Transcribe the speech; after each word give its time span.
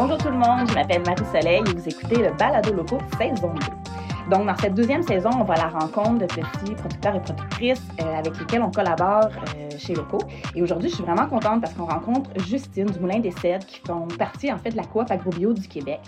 Bonjour 0.00 0.16
tout 0.16 0.28
le 0.28 0.36
monde, 0.36 0.68
je 0.68 0.74
m'appelle 0.74 1.02
Marie-Soleil 1.04 1.60
et 1.66 1.74
vous 1.76 1.88
écoutez 1.88 2.22
le 2.22 2.30
Balado 2.38 2.72
Loco 2.72 2.98
saison 3.18 3.52
2. 3.52 3.87
Donc, 4.30 4.44
dans 4.44 4.56
cette 4.56 4.74
deuxième 4.74 5.02
saison, 5.02 5.30
on 5.40 5.44
va 5.44 5.54
à 5.54 5.56
la 5.56 5.68
rencontre 5.68 6.18
de 6.18 6.26
petits 6.26 6.74
producteurs 6.74 7.16
et 7.16 7.20
productrices 7.20 7.88
euh, 8.02 8.18
avec 8.18 8.38
lesquels 8.38 8.60
on 8.60 8.70
collabore 8.70 9.30
euh, 9.56 9.70
chez 9.78 9.94
Loco. 9.94 10.18
Et 10.54 10.60
aujourd'hui, 10.60 10.90
je 10.90 10.96
suis 10.96 11.04
vraiment 11.04 11.26
contente 11.26 11.62
parce 11.62 11.72
qu'on 11.72 11.86
rencontre 11.86 12.28
Justine 12.46 12.84
du 12.84 13.00
Moulin 13.00 13.20
des 13.20 13.30
Cèdres 13.30 13.64
qui 13.64 13.80
font 13.86 14.06
partie 14.18 14.52
en 14.52 14.58
fait 14.58 14.70
de 14.70 14.76
la 14.76 14.84
coop 14.84 15.10
agrobio 15.10 15.54
du 15.54 15.66
Québec. 15.66 16.00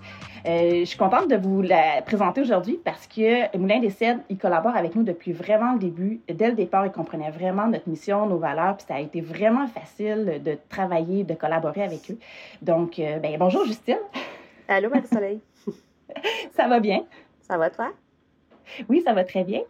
Euh, 0.46 0.80
je 0.80 0.84
suis 0.84 0.98
contente 0.98 1.30
de 1.30 1.36
vous 1.36 1.62
la 1.62 2.02
présenter 2.02 2.42
aujourd'hui 2.42 2.78
parce 2.84 3.06
que 3.06 3.56
Moulin 3.56 3.80
des 3.80 3.88
Cèdres, 3.88 4.20
il 4.28 4.36
collabore 4.36 4.76
avec 4.76 4.94
nous 4.94 5.02
depuis 5.02 5.32
vraiment 5.32 5.72
le 5.72 5.78
début. 5.78 6.20
Dès 6.28 6.48
le 6.48 6.56
départ, 6.56 6.84
il 6.84 6.92
comprenait 6.92 7.30
vraiment 7.30 7.68
notre 7.68 7.88
mission, 7.88 8.26
nos 8.26 8.38
valeurs, 8.38 8.76
puis 8.76 8.84
ça 8.86 8.96
a 8.96 9.00
été 9.00 9.22
vraiment 9.22 9.66
facile 9.66 10.42
de 10.44 10.58
travailler, 10.68 11.24
de 11.24 11.32
collaborer 11.32 11.84
avec 11.84 12.10
eux. 12.10 12.18
Donc, 12.60 12.96
ben, 12.98 13.38
bonjour 13.38 13.64
Justine. 13.64 13.98
Allô 14.68 14.90
Marie-Soleil. 14.90 15.40
ça 16.52 16.68
va 16.68 16.80
bien? 16.80 17.04
Ça 17.40 17.56
va 17.56 17.70
toi? 17.70 17.92
Oui, 18.88 19.02
ça 19.04 19.12
va 19.12 19.24
très 19.24 19.44
bien. 19.44 19.60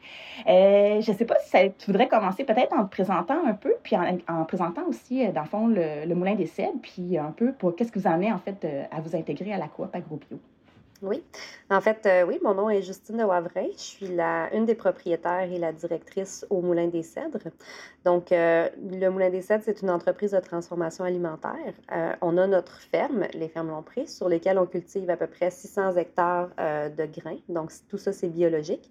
Euh, 0.46 1.00
je 1.00 1.10
ne 1.10 1.16
sais 1.16 1.24
pas 1.24 1.36
si 1.42 1.56
tu 1.78 1.86
voudrais 1.86 2.08
commencer 2.08 2.44
peut-être 2.44 2.72
en 2.72 2.84
te 2.84 2.90
présentant 2.90 3.44
un 3.46 3.54
peu, 3.54 3.74
puis 3.82 3.96
en, 3.96 4.44
présentant 4.44 4.82
aussi, 4.88 5.26
euh, 5.26 5.32
dans 5.32 5.42
le 5.42 5.48
fond, 5.48 5.66
le, 5.66 6.14
Moulin 6.14 6.34
des 6.34 6.46
Cèdres, 6.46 6.80
puis 6.82 7.18
un 7.18 7.32
peu 7.32 7.52
pour 7.52 7.74
qu'est-ce 7.76 7.92
que 7.92 7.98
vous 7.98 8.06
en 8.06 8.20
en 8.22 8.38
fait 8.38 8.64
euh, 8.64 8.84
à 8.90 9.00
vous 9.00 9.16
intégrer 9.16 9.52
à 9.52 9.58
la 9.58 9.68
coop 9.68 9.94
AgroBio. 9.94 10.38
Oui. 11.02 11.22
En 11.70 11.80
fait, 11.80 12.04
euh, 12.04 12.26
oui, 12.26 12.38
mon 12.42 12.52
nom 12.52 12.68
est 12.68 12.82
Justine 12.82 13.16
de 13.16 13.24
Wavray. 13.24 13.72
Je 13.72 13.82
suis 13.82 14.08
la, 14.08 14.54
une 14.54 14.66
des 14.66 14.74
propriétaires 14.74 15.50
et 15.50 15.58
la 15.58 15.72
directrice 15.72 16.44
au 16.50 16.60
Moulin 16.60 16.88
des 16.88 17.02
Cèdres. 17.02 17.48
Donc, 18.04 18.32
euh, 18.32 18.68
le 18.90 19.08
Moulin 19.08 19.30
des 19.30 19.40
Cèdres, 19.40 19.64
c'est 19.64 19.80
une 19.80 19.88
entreprise 19.88 20.32
de 20.32 20.40
transformation 20.40 21.04
alimentaire. 21.04 21.72
Euh, 21.92 22.12
on 22.20 22.36
a 22.36 22.46
notre 22.46 22.80
ferme, 22.80 23.26
les 23.32 23.48
fermes 23.48 23.70
Lompré, 23.70 24.06
sur 24.06 24.28
lesquelles 24.28 24.58
on 24.58 24.66
cultive 24.66 25.08
à 25.08 25.16
peu 25.16 25.26
près 25.26 25.50
600 25.50 25.96
hectares 25.96 26.50
de 26.58 27.06
grains. 27.06 27.38
Donc, 27.48 27.72
tout 27.88 27.98
ça, 27.98 28.12
c'est 28.12 28.28
biologique. 28.28 28.90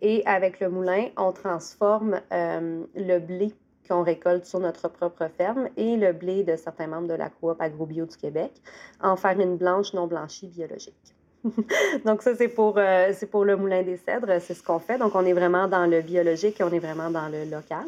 Et 0.00 0.22
avec 0.24 0.60
le 0.60 0.70
moulin, 0.70 1.08
on 1.18 1.32
transforme 1.32 2.20
le 2.30 3.18
blé 3.18 3.52
qu'on 3.86 4.02
récolte 4.02 4.46
sur 4.46 4.60
notre 4.60 4.88
propre 4.88 5.28
ferme 5.36 5.68
et 5.76 5.96
le 5.96 6.12
blé 6.12 6.42
de 6.42 6.56
certains 6.56 6.86
membres 6.86 7.08
de 7.08 7.14
la 7.14 7.28
coop 7.28 7.60
AgroBio 7.60 8.06
du 8.06 8.16
Québec 8.16 8.52
en 9.00 9.16
farine 9.16 9.56
blanche 9.56 9.92
non 9.92 10.06
blanchie 10.06 10.46
biologique. 10.46 11.14
Donc 12.04 12.22
ça, 12.22 12.34
c'est 12.34 12.48
pour, 12.48 12.74
euh, 12.76 13.12
pour 13.30 13.44
le 13.44 13.56
Moulin 13.56 13.82
des 13.82 13.96
Cèdres, 13.96 14.40
c'est 14.40 14.54
ce 14.54 14.62
qu'on 14.62 14.78
fait. 14.78 14.98
Donc 14.98 15.14
on 15.14 15.24
est 15.24 15.32
vraiment 15.32 15.68
dans 15.68 15.86
le 15.86 16.02
biologique 16.02 16.60
et 16.60 16.64
on 16.64 16.70
est 16.70 16.78
vraiment 16.78 17.10
dans 17.10 17.28
le 17.28 17.44
local. 17.44 17.86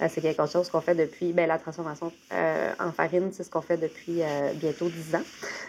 Euh, 0.00 0.06
c'est 0.08 0.20
quelque 0.20 0.46
chose 0.46 0.70
qu'on 0.70 0.80
fait 0.80 0.94
depuis, 0.94 1.32
ben, 1.32 1.46
la 1.46 1.58
transformation 1.58 2.12
euh, 2.32 2.72
en 2.78 2.92
farine, 2.92 3.30
c'est 3.32 3.44
ce 3.44 3.50
qu'on 3.50 3.60
fait 3.60 3.76
depuis 3.76 4.22
bientôt 4.54 4.88
10 4.88 5.16
ans. 5.16 5.22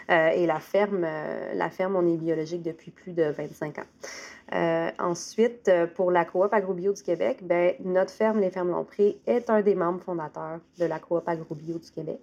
et 0.08 0.46
la 0.46 0.60
ferme, 0.60 1.06
la 1.54 1.70
ferme, 1.70 1.96
on 1.96 2.06
est 2.06 2.16
biologique 2.16 2.62
depuis 2.62 2.90
plus 2.90 3.12
de 3.12 3.24
25 3.24 3.78
ans. 3.78 4.92
ensuite, 4.98 5.70
pour 5.94 6.10
la 6.10 6.24
coop 6.24 6.52
AgroBio 6.52 6.92
du 6.92 7.02
Québec, 7.02 7.38
ben, 7.42 7.74
notre 7.84 8.12
ferme, 8.12 8.40
les 8.40 8.50
Fermes 8.50 8.70
Lompré, 8.70 9.18
est 9.26 9.50
un 9.50 9.60
des 9.60 9.74
membres 9.74 10.02
fondateurs 10.02 10.60
de 10.78 10.84
la 10.84 10.98
coop 10.98 11.28
AgroBio 11.28 11.78
du 11.78 11.90
Québec. 11.90 12.20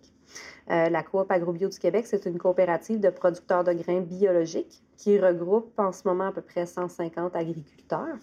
La 0.67 1.03
Coop 1.03 1.29
AgroBio 1.29 1.69
du 1.69 1.77
Québec, 1.77 2.05
c'est 2.07 2.25
une 2.25 2.37
coopérative 2.37 2.99
de 2.99 3.09
producteurs 3.09 3.63
de 3.63 3.73
grains 3.73 3.99
biologiques 3.99 4.81
qui 5.03 5.19
regroupe 5.19 5.77
en 5.77 5.91
ce 5.91 6.07
moment 6.07 6.27
à 6.27 6.31
peu 6.31 6.41
près 6.41 6.65
150 6.65 7.35
agriculteurs. 7.35 8.17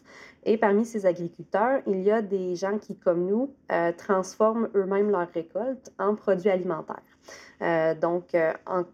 Et 0.45 0.57
parmi 0.57 0.87
ces 0.87 1.05
agriculteurs, 1.05 1.83
il 1.87 2.01
y 2.01 2.11
a 2.11 2.23
des 2.23 2.57
gens 2.57 2.79
qui, 2.79 2.97
comme 2.97 3.27
nous, 3.27 3.55
euh, 3.71 3.93
transforment 3.93 4.71
eux-mêmes 4.75 5.11
leurs 5.11 5.31
récoltes 5.31 5.93
en 5.99 6.15
produits 6.15 6.49
alimentaires. 6.49 7.03
Euh, 7.61 7.95
donc, 7.95 8.35
en 8.67 8.85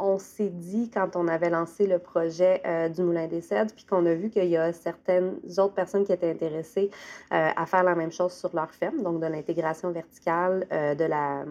on 0.00 0.18
s'est 0.18 0.48
dit 0.48 0.90
quand 0.90 1.16
on 1.16 1.28
avait 1.28 1.50
lancé 1.50 1.86
le 1.86 1.98
projet 1.98 2.62
euh, 2.66 2.88
du 2.88 3.02
Moulin 3.02 3.26
des 3.26 3.40
Cèdres, 3.40 3.72
puis 3.74 3.84
qu'on 3.84 4.04
a 4.06 4.14
vu 4.14 4.30
qu'il 4.30 4.46
y 4.46 4.56
a 4.56 4.72
certaines 4.72 5.36
autres 5.58 5.74
personnes 5.74 6.04
qui 6.04 6.12
étaient 6.12 6.30
intéressées 6.30 6.90
euh, 7.32 7.50
à 7.54 7.66
faire 7.66 7.84
la 7.84 7.94
même 7.94 8.12
chose 8.12 8.32
sur 8.32 8.54
leur 8.54 8.70
ferme, 8.70 9.02
donc 9.02 9.20
de 9.20 9.26
l'intégration 9.26 9.90
verticale, 9.90 10.66
euh, 10.72 10.94
de, 10.94 11.04
la, 11.04 11.44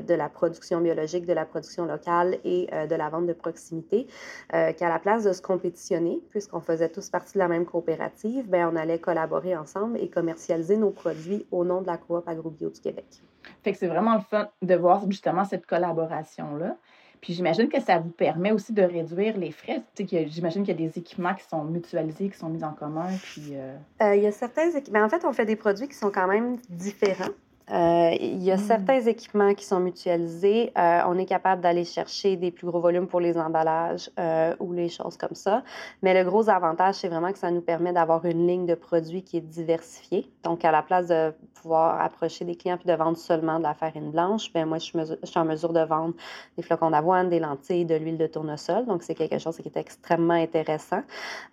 de 0.00 0.14
la 0.14 0.28
production 0.28 0.80
biologique, 0.80 1.26
de 1.26 1.32
la 1.32 1.44
production 1.44 1.84
locale 1.84 2.38
et 2.44 2.68
de 2.88 2.94
la 2.94 3.08
vente 3.08 3.26
de 3.26 3.32
proximité, 3.32 4.06
qu'à 4.50 4.88
la 4.88 4.98
place 4.98 5.24
de 5.24 5.32
se 5.32 5.42
compétitionner, 5.42 6.20
puisqu'on 6.30 6.60
faisait 6.60 6.88
tous 6.88 7.10
partie 7.10 7.34
de 7.34 7.38
la 7.38 7.48
même 7.48 7.64
coopérative, 7.64 8.48
bien, 8.48 8.70
on 8.72 8.76
allait 8.76 8.98
collaborer 8.98 9.56
ensemble 9.56 9.98
et 9.98 10.08
commercialiser 10.08 10.76
nos 10.76 10.90
produits 10.90 11.46
au 11.50 11.64
nom 11.64 11.80
de 11.82 11.86
la 11.86 11.96
coop 11.96 12.26
AgroBio 12.28 12.70
du 12.70 12.80
Québec. 12.80 13.22
Fait 13.62 13.72
que 13.72 13.78
c'est 13.78 13.88
vraiment 13.88 14.14
le 14.14 14.20
fun 14.20 14.48
de 14.62 14.74
voir 14.74 15.04
justement 15.10 15.44
cette 15.44 15.66
collaboration-là. 15.66 16.76
Puis 17.20 17.34
j'imagine 17.34 17.68
que 17.68 17.80
ça 17.80 17.98
vous 17.98 18.10
permet 18.10 18.52
aussi 18.52 18.72
de 18.72 18.82
réduire 18.82 19.36
les 19.36 19.50
frais. 19.50 19.82
J'imagine 19.98 20.62
qu'il 20.64 20.80
y 20.80 20.84
a 20.84 20.88
des 20.88 20.98
équipements 20.98 21.34
qui 21.34 21.44
sont 21.44 21.64
mutualisés, 21.64 22.30
qui 22.30 22.38
sont 22.38 22.48
mis 22.48 22.64
en 22.64 22.72
commun. 22.72 23.08
Puis, 23.22 23.50
euh, 23.52 23.76
euh, 24.02 24.16
il 24.16 24.22
y 24.22 24.26
a 24.26 24.32
certains 24.32 24.70
équipements. 24.70 25.04
En 25.04 25.08
fait, 25.08 25.24
on 25.24 25.32
fait 25.32 25.44
des 25.44 25.56
produits 25.56 25.88
qui 25.88 25.94
sont 25.94 26.10
quand 26.10 26.26
même 26.26 26.56
différents. 26.70 27.32
Euh, 27.72 28.16
il 28.20 28.42
y 28.42 28.50
a 28.50 28.56
hmm. 28.56 28.58
certains 28.58 29.00
équipements 29.00 29.54
qui 29.54 29.64
sont 29.64 29.78
mutualisés. 29.78 30.72
Euh, 30.76 31.00
on 31.06 31.16
est 31.18 31.26
capable 31.26 31.62
d'aller 31.62 31.84
chercher 31.84 32.36
des 32.36 32.50
plus 32.50 32.66
gros 32.66 32.80
volumes 32.80 33.06
pour 33.06 33.20
les 33.20 33.38
emballages 33.38 34.10
euh, 34.18 34.54
ou 34.58 34.72
les 34.72 34.88
choses 34.88 35.16
comme 35.16 35.34
ça. 35.34 35.62
Mais 36.02 36.12
le 36.14 36.28
gros 36.28 36.48
avantage, 36.48 36.96
c'est 36.96 37.08
vraiment 37.08 37.30
que 37.32 37.38
ça 37.38 37.50
nous 37.50 37.60
permet 37.60 37.92
d'avoir 37.92 38.24
une 38.24 38.46
ligne 38.46 38.66
de 38.66 38.74
produits 38.74 39.22
qui 39.22 39.36
est 39.36 39.40
diversifiée. 39.40 40.28
Donc, 40.42 40.64
à 40.64 40.72
la 40.72 40.82
place 40.82 41.06
de 41.08 41.32
pouvoir 41.54 42.00
approcher 42.00 42.44
des 42.44 42.56
clients 42.56 42.76
puis 42.76 42.88
de 42.88 42.96
vendre 42.96 43.16
seulement 43.16 43.58
de 43.58 43.64
la 43.64 43.74
farine 43.74 44.10
blanche, 44.10 44.52
ben 44.52 44.66
moi, 44.66 44.78
je 44.78 44.84
suis, 44.84 45.38
en 45.38 45.44
mesure 45.44 45.72
de 45.72 45.80
vendre 45.80 46.14
des 46.56 46.62
flocons 46.62 46.90
d'avoine, 46.90 47.28
des 47.28 47.38
lentilles, 47.38 47.84
de 47.84 47.94
l'huile 47.94 48.18
de 48.18 48.26
tournesol. 48.26 48.86
Donc, 48.86 49.02
c'est 49.02 49.14
quelque 49.14 49.38
chose 49.38 49.56
qui 49.58 49.68
est 49.68 49.76
extrêmement 49.76 50.34
intéressant. 50.34 51.02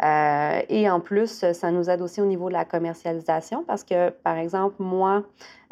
et 0.01 0.89
en 0.89 0.99
plus, 0.99 1.51
ça 1.51 1.71
nous 1.71 1.89
aide 1.89 2.01
aussi 2.01 2.21
au 2.21 2.25
niveau 2.25 2.47
de 2.47 2.53
la 2.53 2.65
commercialisation 2.65 3.63
parce 3.67 3.83
que, 3.83 4.09
par 4.09 4.37
exemple, 4.37 4.75
moi, 4.79 5.23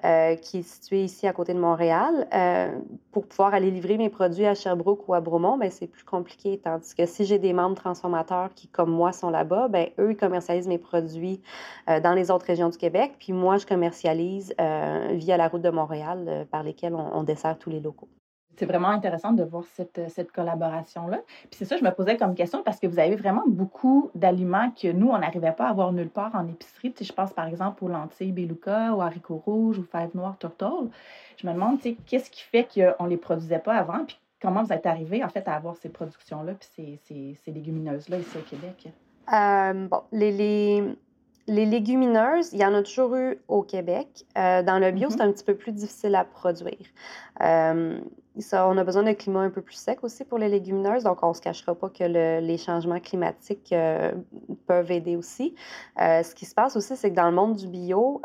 euh, 0.03 0.34
qui 0.35 0.59
est 0.59 0.61
situé 0.61 1.03
ici 1.03 1.27
à 1.27 1.33
côté 1.33 1.53
de 1.53 1.59
Montréal. 1.59 2.27
Euh, 2.33 2.77
pour 3.11 3.27
pouvoir 3.27 3.53
aller 3.53 3.71
livrer 3.71 3.97
mes 3.97 4.09
produits 4.09 4.45
à 4.45 4.55
Sherbrooke 4.55 5.07
ou 5.07 5.13
à 5.13 5.21
Bromont, 5.21 5.57
ben, 5.57 5.71
c'est 5.71 5.87
plus 5.87 6.03
compliqué. 6.03 6.59
Tandis 6.63 6.95
que 6.95 7.05
si 7.05 7.25
j'ai 7.25 7.39
des 7.39 7.53
membres 7.53 7.75
transformateurs 7.75 8.53
qui, 8.53 8.67
comme 8.67 8.91
moi, 8.91 9.11
sont 9.11 9.29
là-bas, 9.29 9.67
ben, 9.67 9.89
eux, 9.99 10.11
ils 10.11 10.17
commercialisent 10.17 10.67
mes 10.67 10.77
produits 10.77 11.41
euh, 11.89 11.99
dans 11.99 12.13
les 12.13 12.31
autres 12.31 12.45
régions 12.45 12.69
du 12.69 12.77
Québec. 12.77 13.15
Puis 13.19 13.33
moi, 13.33 13.57
je 13.57 13.65
commercialise 13.65 14.53
via 15.11 15.37
la 15.37 15.47
route 15.47 15.61
de 15.61 15.69
Montréal 15.69 16.47
par 16.51 16.63
lesquelles 16.63 16.95
on 16.95 17.23
dessert 17.23 17.57
tous 17.57 17.69
les 17.69 17.79
locaux 17.79 18.09
c'est 18.57 18.65
vraiment 18.65 18.89
intéressant 18.89 19.31
de 19.31 19.43
voir 19.43 19.63
cette, 19.73 20.01
cette 20.09 20.31
collaboration-là. 20.31 21.19
Puis 21.49 21.57
c'est 21.57 21.65
ça, 21.65 21.77
je 21.77 21.83
me 21.83 21.91
posais 21.91 22.17
comme 22.17 22.35
question 22.35 22.63
parce 22.63 22.79
que 22.79 22.87
vous 22.87 22.99
avez 22.99 23.15
vraiment 23.15 23.43
beaucoup 23.47 24.09
d'aliments 24.15 24.71
que 24.71 24.91
nous, 24.91 25.09
on 25.09 25.17
n'arrivait 25.17 25.51
pas 25.51 25.67
à 25.67 25.69
avoir 25.69 25.91
nulle 25.91 26.09
part 26.09 26.35
en 26.35 26.47
épicerie. 26.47 26.91
Tu 26.91 26.99
sais, 26.99 27.05
je 27.05 27.13
pense 27.13 27.33
par 27.33 27.47
exemple 27.47 27.83
aux 27.83 27.87
lentilles 27.87 28.31
beluga, 28.31 28.93
aux 28.93 29.01
haricots 29.01 29.41
rouges, 29.45 29.79
aux 29.79 29.83
fèves 29.83 30.15
noires 30.15 30.37
turtle. 30.37 30.89
Je 31.37 31.47
me 31.47 31.53
demande, 31.53 31.77
tu 31.77 31.89
sais, 31.89 31.97
qu'est-ce 32.05 32.29
qui 32.29 32.41
fait 32.41 32.67
qu'on 32.73 33.03
ne 33.03 33.09
les 33.09 33.17
produisait 33.17 33.59
pas 33.59 33.73
avant, 33.75 34.05
puis 34.05 34.19
comment 34.41 34.63
vous 34.63 34.73
êtes 34.73 34.85
arrivé 34.85 35.23
en 35.23 35.29
fait 35.29 35.47
à 35.47 35.55
avoir 35.55 35.75
ces 35.75 35.89
productions-là, 35.89 36.53
puis 36.53 36.69
ces, 36.75 36.99
ces, 37.03 37.39
ces 37.43 37.51
légumineuses-là 37.51 38.19
ici 38.19 38.37
au 38.37 38.41
Québec? 38.41 38.93
Euh, 39.33 39.87
bon, 39.87 40.01
les, 40.11 40.31
les, 40.31 40.95
les 41.47 41.65
légumineuses, 41.65 42.53
il 42.53 42.59
y 42.59 42.65
en 42.65 42.73
a 42.73 42.83
toujours 42.83 43.15
eu 43.15 43.39
au 43.47 43.63
Québec. 43.63 44.07
Euh, 44.37 44.61
dans 44.63 44.77
le 44.77 44.91
bio, 44.91 45.09
mm-hmm. 45.09 45.11
c'est 45.11 45.21
un 45.21 45.31
petit 45.31 45.43
peu 45.43 45.55
plus 45.55 45.71
difficile 45.71 46.15
à 46.15 46.23
produire. 46.23 46.85
Euh, 47.41 47.99
on 48.53 48.77
a 48.77 48.83
besoin 48.83 49.03
d'un 49.03 49.13
climat 49.13 49.41
un 49.41 49.49
peu 49.49 49.61
plus 49.61 49.75
sec 49.75 50.03
aussi 50.03 50.23
pour 50.25 50.37
les 50.37 50.49
légumineuses, 50.49 51.03
donc 51.03 51.23
on 51.23 51.29
ne 51.29 51.33
se 51.33 51.41
cachera 51.41 51.75
pas 51.75 51.89
que 51.89 52.03
les 52.03 52.57
changements 52.57 52.99
climatiques 52.99 53.71
euh, 53.71 54.11
peuvent 54.67 54.91
aider 54.91 55.15
aussi. 55.15 55.55
ce 55.97 56.35
qui 56.35 56.45
se 56.45 56.53
passe 56.53 56.75
aussi, 56.75 56.95
c'est 56.95 57.09
que 57.11 57.15
dans 57.15 57.29
le 57.29 57.35
monde 57.35 57.55
du 57.55 57.67
bio, 57.67 58.21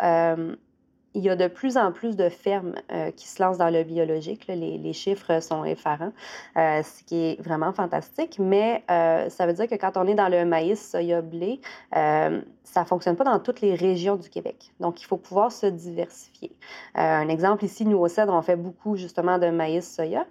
il 1.15 1.23
y 1.23 1.29
a 1.29 1.37
de 1.37 1.49
plus 1.49 1.77
en 1.77 1.91
plus 1.91 2.17
de 2.17 2.29
fermes 2.29 2.75
euh, 2.93 3.11
qui 3.11 3.27
se 3.27 3.43
lancent 3.43 3.59
dans 3.59 3.71
le 3.71 3.83
biologique. 3.83 4.47
Les, 4.47 4.93
chiffres 4.93 5.41
sont 5.41 5.65
effarants, 5.65 6.13
euh, 6.57 6.83
ce 6.83 7.03
qui 7.05 7.17
est 7.17 7.43
vraiment 7.43 7.73
fantastique. 7.73 8.39
Mais 8.39 8.85
euh, 8.91 9.29
ça 9.29 9.47
veut 9.47 9.53
dire 9.53 9.67
que 9.67 9.75
quand 9.75 9.97
on 9.97 10.07
est 10.07 10.15
dans 10.15 10.29
le 10.29 10.45
maïs, 10.45 10.91
soya, 10.91 11.23
blé, 11.23 11.61
ça 11.93 12.83
ne 12.83 12.87
fonctionne 12.87 13.17
pas 13.17 13.25
dans 13.25 13.41
toutes 13.41 13.61
les 13.61 13.75
régions 13.75 14.15
du 14.15 14.29
Québec. 14.29 14.73
Donc, 14.79 15.03
il 15.03 15.05
faut 15.05 15.17
pouvoir 15.17 15.51
se 15.51 15.67
diversifier. 15.67 16.53
un 16.95 17.29
exemple 17.29 17.65
ici, 17.65 17.85
nous, 17.85 17.99
au 17.99 18.07
Cèdre, 18.07 18.33
on 18.33 18.43
fait 18.43 18.57
beaucoup 18.57 18.97
justement 18.97 19.39
de 19.39 19.49
maïs, 19.49 19.97
soya. 19.97 20.25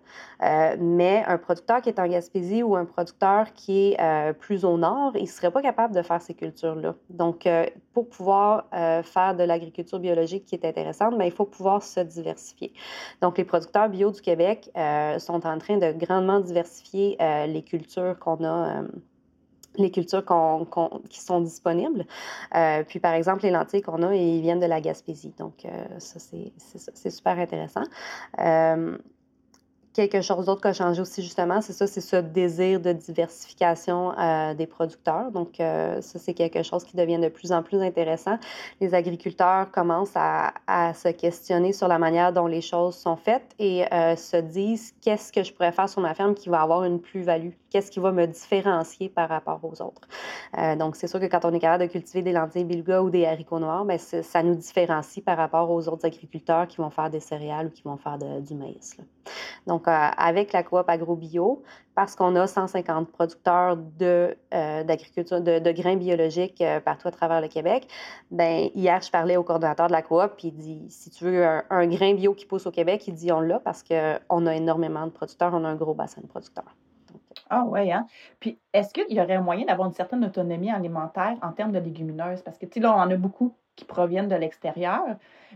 mais 0.79 1.23
un 1.27 1.37
producteur 1.37 1.81
qui 1.81 1.89
est 1.89 1.99
en 1.99 2.07
Gaspésie 2.07 2.63
ou 2.63 2.77
un 2.77 2.85
producteur 2.85 3.53
qui 3.53 3.91
est 3.91 4.33
plus 4.39 4.63
au 4.63 4.77
nord, 4.77 5.11
il 5.15 5.23
ne 5.23 5.27
serait 5.27 5.51
pas 5.51 5.61
capable 5.61 5.93
de 5.93 6.01
faire 6.01 6.21
ces 6.21 6.33
cultures-là. 6.33 6.95
Donc, 7.09 7.47
pour 7.93 8.07
pouvoir 8.07 8.67
faire 8.71 9.35
de 9.35 9.43
l'agriculture 9.43 9.99
biologique 9.99 10.45
qui 10.45 10.55
est 10.55 10.65
intéressante, 10.69 11.15
mais 11.17 11.27
il 11.27 11.33
faut 11.33 11.45
pouvoir 11.45 11.83
se 11.83 11.99
diversifier. 11.99 12.73
Donc, 13.21 13.37
les 13.37 13.43
producteurs 13.43 13.89
bio 13.89 14.11
du 14.11 14.21
Québec 14.21 14.69
euh, 14.77 15.19
sont 15.19 15.45
en 15.45 15.57
train 15.57 15.77
de 15.77 15.91
grandement 15.91 16.39
diversifier 16.39 17.17
euh, 17.21 17.45
les 17.45 17.63
cultures 17.63 18.17
qu'on 18.19 18.43
a. 18.43 18.81
Euh, 18.81 18.87
les 19.75 19.91
cultures 19.91 20.25
qui 21.09 21.21
sont 21.21 21.39
disponibles. 21.39 22.05
puis, 22.87 22.99
par 22.99 23.13
exemple, 23.13 23.43
les 23.43 23.51
lentilles 23.51 23.83
qu'on 23.83 24.01
a, 24.01 24.13
ils 24.13 24.41
viennent 24.41 24.59
de 24.59 24.65
la 24.65 24.81
Gaspésie. 24.81 25.33
Donc, 25.37 25.65
ça, 25.99 26.19
c'est 26.19 27.09
super 27.11 27.37
intéressant 27.37 27.83
quelque 30.07 30.23
chose 30.23 30.45
d'autre 30.45 30.61
qui 30.61 30.67
a 30.67 30.73
changé 30.73 31.01
aussi, 31.01 31.21
justement, 31.21 31.61
c'est 31.61 31.73
ça, 31.73 31.87
c'est 31.87 32.01
ce 32.01 32.15
désir 32.15 32.79
de 32.79 32.93
diversification 32.93 34.17
euh, 34.17 34.53
des 34.53 34.67
producteurs. 34.67 35.31
Donc, 35.31 35.59
euh, 35.59 35.99
ça, 36.01 36.19
c'est 36.19 36.33
quelque 36.33 36.63
chose 36.63 36.83
qui 36.83 36.95
devient 36.95 37.19
de 37.19 37.29
plus 37.29 37.51
en 37.51 37.63
plus 37.63 37.81
intéressant. 37.81 38.37
Les 38.79 38.93
agriculteurs 38.93 39.71
commencent 39.71 40.15
à, 40.15 40.53
à 40.67 40.93
se 40.93 41.09
questionner 41.09 41.73
sur 41.73 41.87
la 41.87 41.99
manière 41.99 42.33
dont 42.33 42.47
les 42.47 42.61
choses 42.61 42.95
sont 42.95 43.15
faites 43.15 43.55
et 43.59 43.91
euh, 43.93 44.15
se 44.15 44.37
disent 44.37 44.93
qu'est-ce 45.01 45.31
que 45.31 45.43
je 45.43 45.53
pourrais 45.53 45.71
faire 45.71 45.89
sur 45.89 46.01
ma 46.01 46.13
ferme 46.13 46.33
qui 46.33 46.49
va 46.49 46.61
avoir 46.61 46.83
une 46.83 46.99
plus-value, 46.99 47.51
qu'est-ce 47.69 47.91
qui 47.91 47.99
va 47.99 48.11
me 48.11 48.25
différencier 48.25 49.09
par 49.09 49.29
rapport 49.29 49.59
aux 49.63 49.81
autres. 49.81 50.07
donc, 50.77 50.95
c'est 50.95 51.07
sûr 51.07 51.19
que 51.19 51.25
quand 51.25 51.45
on 51.45 51.53
est 51.53 51.59
capable 51.59 51.85
de 51.87 51.91
cultiver 51.91 52.21
des 52.21 52.31
lentilles 52.31 52.63
bilga 52.63 53.01
ou 53.01 53.09
des 53.09 53.25
haricots 53.25 53.59
noirs, 53.59 53.85
bien, 53.85 53.97
ça 53.97 54.43
nous 54.43 54.55
différencie 54.55 55.23
par 55.23 55.37
rapport 55.37 55.69
aux 55.69 55.87
autres 55.87 56.05
agriculteurs 56.05 56.67
qui 56.67 56.77
vont 56.77 56.89
faire 56.89 57.09
des 57.09 57.19
céréales 57.19 57.67
ou 57.67 57.69
qui 57.69 57.83
vont 57.83 57.97
faire 57.97 58.17
du 58.17 58.55
maïs. 58.55 58.97
Donc, 59.67 59.87
euh, 59.87 59.91
avec 59.91 60.53
la 60.53 60.63
coop 60.63 60.87
AgroBio, 60.87 61.63
parce 61.95 62.15
qu'on 62.15 62.35
a 62.35 62.47
150 62.47 63.11
producteurs 63.11 63.77
de, 63.77 64.37
euh, 64.53 64.83
d'agriculture, 64.83 65.41
de, 65.41 65.71
grains 65.71 65.97
biologiques 65.97 66.61
euh, 66.61 66.79
partout 66.79 67.07
à 67.07 67.11
travers 67.11 67.41
le 67.41 67.47
Québec, 67.47 67.87
ben 68.31 68.69
hier, 68.73 69.01
je 69.01 69.11
parlais 69.11 69.37
au 69.37 69.43
coordonnateur 69.43 69.87
de 69.87 69.91
la 69.91 70.01
coop, 70.01 70.31
puis 70.37 70.49
il 70.49 70.55
dit 70.55 70.85
si 70.89 71.09
tu 71.09 71.25
veux 71.25 71.45
un, 71.45 71.87
grain 71.87 72.13
bio 72.13 72.33
qui 72.33 72.45
pousse 72.45 72.65
au 72.67 72.71
Québec, 72.71 73.07
il 73.07 73.13
dit 73.13 73.31
on 73.31 73.41
l'a 73.41 73.59
parce 73.59 73.83
qu'on 73.83 74.47
a 74.47 74.55
énormément 74.55 75.05
de 75.05 75.11
producteurs, 75.11 75.53
on 75.53 75.63
a 75.65 75.69
un 75.69 75.75
gros 75.75 75.93
bassin 75.93 76.21
de 76.21 76.27
producteurs. 76.27 76.75
Ah 77.49 77.63
oui, 77.67 77.91
hein? 77.91 78.05
Puis 78.39 78.57
est-ce 78.73 78.93
qu'il 78.93 79.15
y 79.15 79.21
aurait 79.21 79.35
un 79.35 79.41
moyen 79.41 79.65
d'avoir 79.65 79.87
une 79.87 79.93
certaine 79.93 80.23
autonomie 80.25 80.71
alimentaire 80.71 81.37
en 81.41 81.51
termes 81.51 81.71
de 81.71 81.79
légumineuses? 81.79 82.41
Parce 82.41 82.57
que, 82.57 82.65
tu 82.65 82.73
sais, 82.75 82.79
là, 82.79 82.93
on 82.95 82.99
en 82.99 83.09
a 83.09 83.15
beaucoup 83.15 83.53
qui 83.79 83.85
proviennent 83.85 84.27
de 84.27 84.35
l'extérieur. 84.35 85.05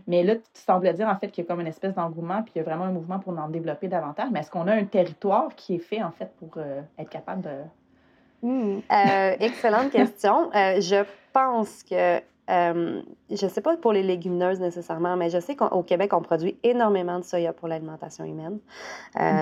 Mais 0.06 0.22
là, 0.22 0.36
tu 0.36 0.42
sembles 0.54 0.92
dire 0.94 1.08
en 1.08 1.16
fait 1.16 1.28
qu'il 1.28 1.44
y 1.44 1.46
a 1.46 1.48
comme 1.48 1.60
une 1.60 1.66
espèce 1.66 1.94
d'engouement, 1.94 2.42
puis 2.42 2.52
il 2.56 2.58
y 2.58 2.60
a 2.62 2.64
vraiment 2.64 2.84
un 2.84 2.92
mouvement 2.92 3.18
pour 3.18 3.38
en 3.38 3.48
développer 3.48 3.88
davantage. 3.88 4.28
Mais 4.32 4.40
est-ce 4.40 4.50
qu'on 4.50 4.66
a 4.66 4.74
un 4.74 4.84
territoire 4.84 5.54
qui 5.54 5.76
est 5.76 5.78
fait 5.78 6.02
en 6.02 6.10
fait 6.10 6.32
pour 6.38 6.50
euh, 6.56 6.80
être 6.98 7.10
capable 7.10 7.42
de. 7.42 7.60
Hmm. 8.42 8.80
Euh, 8.90 9.36
excellente 9.40 9.90
question. 9.90 10.50
Euh, 10.54 10.80
je 10.80 11.04
pense 11.32 11.82
que 11.82 12.20
je 12.48 13.02
ne 13.30 13.50
sais 13.50 13.60
pas 13.60 13.76
pour 13.76 13.92
les 13.92 14.02
légumineuses 14.02 14.60
nécessairement, 14.60 15.16
mais 15.16 15.30
je 15.30 15.38
sais 15.38 15.56
qu'au 15.56 15.82
Québec, 15.82 16.12
on 16.12 16.20
produit 16.20 16.56
énormément 16.62 17.18
de 17.18 17.24
soya 17.24 17.52
pour 17.52 17.68
l'alimentation 17.68 18.24
humaine. 18.24 18.58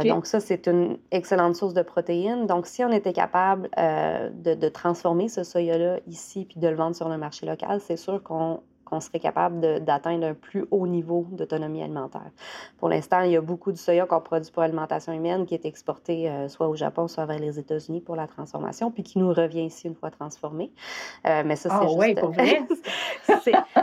Donc 0.05 0.27
ça, 0.27 0.41
c'est 0.41 0.67
une 0.67 0.99
excellente 1.11 1.57
source 1.57 1.75
de 1.75 1.83
protéines. 1.83 2.47
Donc 2.47 2.67
si 2.67 2.85
on 2.85 2.91
était 2.91 3.13
capable 3.13 3.69
de, 3.77 4.55
de, 4.55 4.69
transformer 4.69 5.29
ce 5.29 5.43
soya-là 5.45 5.99
ici 6.07 6.47
puis 6.49 6.61
de 6.61 6.69
le 6.69 6.77
vendre 6.77 6.97
sur 6.97 7.09
le 7.09 7.19
marché 7.19 7.47
local, 7.47 7.81
c'est 7.81 7.97
sûr 7.97 8.23
qu'on 8.23 8.61
on 8.93 9.01
serait 9.01 9.19
capable 9.19 9.83
d'atteindre 9.85 10.27
un 10.27 10.35
plus 10.35 10.65
haut 10.71 10.87
niveau 10.87 11.27
d'autonomie 11.31 11.83
alimentaire. 11.83 12.31
Pour 12.79 12.89
l'instant, 12.89 13.21
il 13.23 13.33
y 13.33 13.37
a 13.37 13.41
beaucoup 13.41 13.73
de 13.73 13.77
soya 13.77 14.07
qu'on 14.07 14.21
produit 14.21 14.51
pour 14.51 14.63
l'alimentation 14.63 15.13
humaine 15.13 15.47
qui 15.47 15.55
est 15.55 15.65
exporté 15.65 16.29
euh, 16.29 16.49
soit 16.49 16.69
au 16.69 16.77
Japon, 16.77 17.09
soit 17.09 17.27
vers 17.27 17.39
les 17.39 17.59
États-Unis 17.59 18.01
pour 18.01 18.17
la 18.17 18.27
transformation, 18.27 18.91
puis 18.91 19.03
qui 19.03 19.19
nous 19.19 19.33
revient 19.33 19.65
ici 19.65 19.87
une 19.87 19.95
fois 19.95 20.11
transformé. 20.11 20.71
Euh, 21.27 21.43
mais 21.45 21.57
ça, 21.57 21.71
c'est 21.71 21.77
ah, 21.77 22.07
juste... 22.07 22.21
pour 22.21 22.31
vrai? 22.31 22.63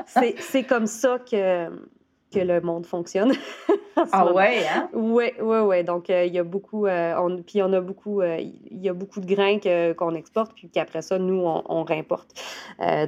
c'est 0.40 0.64
comme 0.64 0.88
ça 0.88 1.20
que 1.20 1.70
que 2.32 2.40
le 2.40 2.62
monde 2.62 2.86
fonctionne. 2.86 3.34
ah 4.12 4.32
ouais, 4.32 4.66
hein? 4.68 4.90
Oui, 4.94 5.32
oui, 5.42 5.58
oui. 5.60 5.84
Donc, 5.84 6.10
euh, 6.10 6.26
il 6.26 6.34
y 6.34 6.40
a 6.40 6.44
beaucoup, 6.44 6.86
euh, 6.86 7.16
on, 7.18 7.42
puis 7.42 7.62
on 7.62 7.72
a 7.74 7.82
beaucoup, 7.82 8.22
euh, 8.22 8.38
il 8.40 8.82
y 8.82 8.90
a 8.90 8.94
beaucoup 8.94 9.20
de 9.20 9.26
grains 9.26 9.60
qu'on 9.94 10.16
exporte, 10.16 10.54
puis 10.54 10.70
qu'après 10.70 11.02
ça, 11.02 11.18
nous, 11.18 11.42
on, 11.46 11.64
on 11.66 11.84
réimporte 11.84 12.30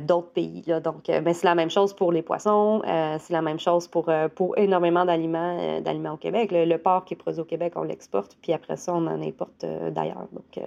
d'autres 0.02 0.32
pays. 0.32 0.64
Là. 0.68 0.80
Donc, 0.80 1.08
ben, 1.08 1.34
c'est 1.34 1.46
la 1.46 1.56
même 1.56 1.70
chose 1.70 1.94
pour 1.94 2.12
les 2.12 2.22
poissons, 2.22 2.82
c'est 2.86 3.32
la 3.32 3.42
même 3.42 3.60
chose 3.60 3.88
pour, 3.88 4.12
pour 4.36 4.58
énormément 4.58 5.06
d'aliments, 5.06 5.82
d'aliments 5.82 6.14
au 6.14 6.18
Québec. 6.18 6.50
Le, 6.52 6.78
porc 6.78 7.06
qui 7.06 7.14
est 7.14 7.18
produit 7.18 7.42
au 7.42 7.46
Québec, 7.46 7.74
on 7.76 7.84
l'exporte, 7.84 8.38
puis 8.42 8.54
après 8.54 8.76
ça, 8.76 8.94
on 8.94 9.06
en 9.08 9.22
importe 9.22 9.66
d'ailleurs. 9.92 10.28
Donc, 10.32 10.60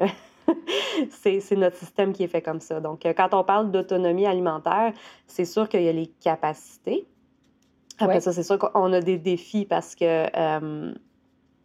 c'est 1.10 1.56
notre 1.56 1.76
système 1.76 2.12
qui 2.12 2.24
est 2.24 2.28
fait 2.28 2.42
comme 2.42 2.60
ça. 2.60 2.80
Donc, 2.80 3.02
quand 3.04 3.34
on 3.34 3.44
parle 3.44 3.70
d'autonomie 3.70 4.26
alimentaire, 4.26 4.92
c'est 5.26 5.44
sûr 5.44 5.68
qu'il 5.68 5.82
y 5.82 5.88
a 5.88 5.92
les 5.92 6.06
capacités, 6.06 7.06
après 7.98 8.20
ça, 8.20 8.32
c'est 8.32 8.42
sûr 8.42 8.58
qu'on 8.58 8.92
a 8.92 9.00
des 9.00 9.18
défis 9.18 9.64
parce 9.64 9.94
que 9.94 10.04
euh, 10.04 10.94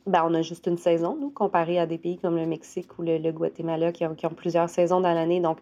ben, 0.09 0.23
on 0.25 0.33
a 0.33 0.41
juste 0.41 0.65
une 0.67 0.77
saison, 0.77 1.15
nous, 1.19 1.29
comparé 1.29 1.77
à 1.77 1.85
des 1.85 1.97
pays 1.97 2.17
comme 2.17 2.35
le 2.35 2.45
Mexique 2.45 2.97
ou 2.97 3.03
le, 3.03 3.31
Guatemala 3.31 3.91
qui 3.91 4.05
ont, 4.05 4.15
plusieurs 4.35 4.69
saisons 4.69 5.01
dans 5.01 5.13
l'année. 5.13 5.39
Donc, 5.39 5.59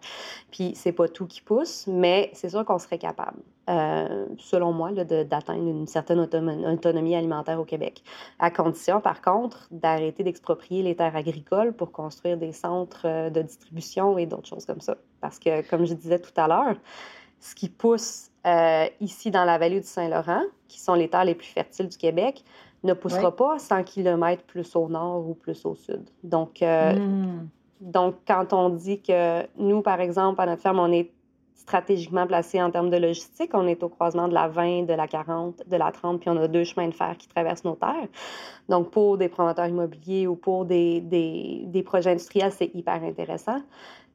puis 0.50 0.72
c'est 0.74 0.92
pas 0.92 1.08
tout 1.08 1.26
qui 1.26 1.42
pousse, 1.42 1.86
mais 1.86 2.30
c'est 2.32 2.48
sûr 2.48 2.64
qu'on 2.64 2.78
serait 2.78 2.98
capable, 2.98 3.38
euh, 3.68 4.26
selon 4.38 4.72
moi, 4.72 4.92
d'atteindre 4.92 5.68
une 5.68 5.86
certaine 5.86 6.20
autonomie, 6.20 7.14
alimentaire 7.14 7.60
au 7.60 7.64
Québec. 7.64 8.02
À 8.38 8.50
condition, 8.50 9.00
par 9.00 9.20
contre, 9.20 9.68
d'arrêter 9.70 10.22
d'exproprier 10.22 10.82
les 10.82 10.96
terres 10.96 11.16
agricoles 11.16 11.74
pour 11.74 11.92
construire 11.92 12.38
des 12.38 12.52
centres 12.52 13.06
euh, 13.06 13.30
de 13.30 13.42
distribution 13.42 14.16
et 14.16 14.26
d'autres 14.26 14.48
choses 14.48 14.64
comme 14.64 14.80
ça. 14.80 14.96
Parce 15.20 15.38
que, 15.38 15.68
comme 15.68 15.84
je 15.84 15.94
disais 15.94 16.20
tout 16.20 16.32
à 16.36 16.48
l'heure, 16.48 16.76
ce 17.40 17.54
qui 17.54 17.68
pousse 17.68 18.27
euh, 18.46 18.86
ici 19.00 19.30
dans 19.30 19.44
la 19.44 19.58
vallée 19.58 19.80
du 19.80 19.86
Saint-Laurent, 19.86 20.42
qui 20.68 20.80
sont 20.80 20.94
les 20.94 21.08
terres 21.08 21.24
les 21.24 21.34
plus 21.34 21.48
fertiles 21.48 21.88
du 21.88 21.96
Québec, 21.96 22.44
ne 22.84 22.92
poussera 22.92 23.34
pas 23.34 23.58
100 23.58 23.84
km 23.84 24.42
plus 24.44 24.76
au 24.76 24.88
nord 24.88 25.28
ou 25.28 25.34
plus 25.34 25.66
au 25.66 25.74
sud. 25.74 26.08
Donc, 26.22 26.62
euh, 26.62 26.94
hmm. 26.94 27.48
donc, 27.80 28.16
quand 28.26 28.52
on 28.52 28.68
dit 28.70 29.02
que 29.02 29.44
nous, 29.58 29.82
par 29.82 30.00
exemple, 30.00 30.40
à 30.40 30.46
notre 30.46 30.62
ferme, 30.62 30.78
on 30.78 30.92
est 30.92 31.10
stratégiquement 31.54 32.26
placé 32.26 32.62
en 32.62 32.70
termes 32.70 32.88
de 32.88 32.96
logistique, 32.96 33.50
on 33.52 33.66
est 33.66 33.82
au 33.82 33.90
croisement 33.90 34.26
de 34.28 34.32
la 34.32 34.48
20, 34.48 34.84
de 34.84 34.94
la 34.94 35.06
40, 35.06 35.64
de 35.66 35.76
la 35.76 35.92
30, 35.92 36.20
puis 36.20 36.30
on 36.30 36.36
a 36.36 36.48
deux 36.48 36.64
chemins 36.64 36.88
de 36.88 36.94
fer 36.94 37.14
qui 37.18 37.28
traversent 37.28 37.64
nos 37.64 37.74
terres. 37.74 38.08
Donc, 38.70 38.90
pour 38.90 39.18
des 39.18 39.28
promoteurs 39.28 39.66
immobiliers 39.66 40.26
ou 40.26 40.34
pour 40.34 40.64
des, 40.64 41.00
des, 41.00 41.64
des 41.66 41.82
projets 41.82 42.12
industriels, 42.12 42.52
c'est 42.52 42.70
hyper 42.74 43.02
intéressant. 43.02 43.60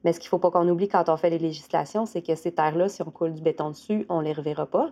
Mais 0.04 0.12
ce 0.12 0.20
qu'il 0.20 0.26
ne 0.26 0.30
faut 0.30 0.38
pas 0.38 0.50
qu'on 0.50 0.68
oublie 0.68 0.88
quand 0.88 1.08
on 1.08 1.16
fait 1.16 1.30
les 1.30 1.38
législations, 1.38 2.06
c'est 2.06 2.22
que 2.22 2.34
ces 2.34 2.52
terres-là, 2.52 2.88
si 2.88 3.02
on 3.02 3.10
coule 3.10 3.32
du 3.32 3.42
béton 3.42 3.70
dessus, 3.70 4.06
on 4.08 4.20
ne 4.20 4.26
les 4.26 4.32
reverra 4.32 4.66
pas. 4.66 4.90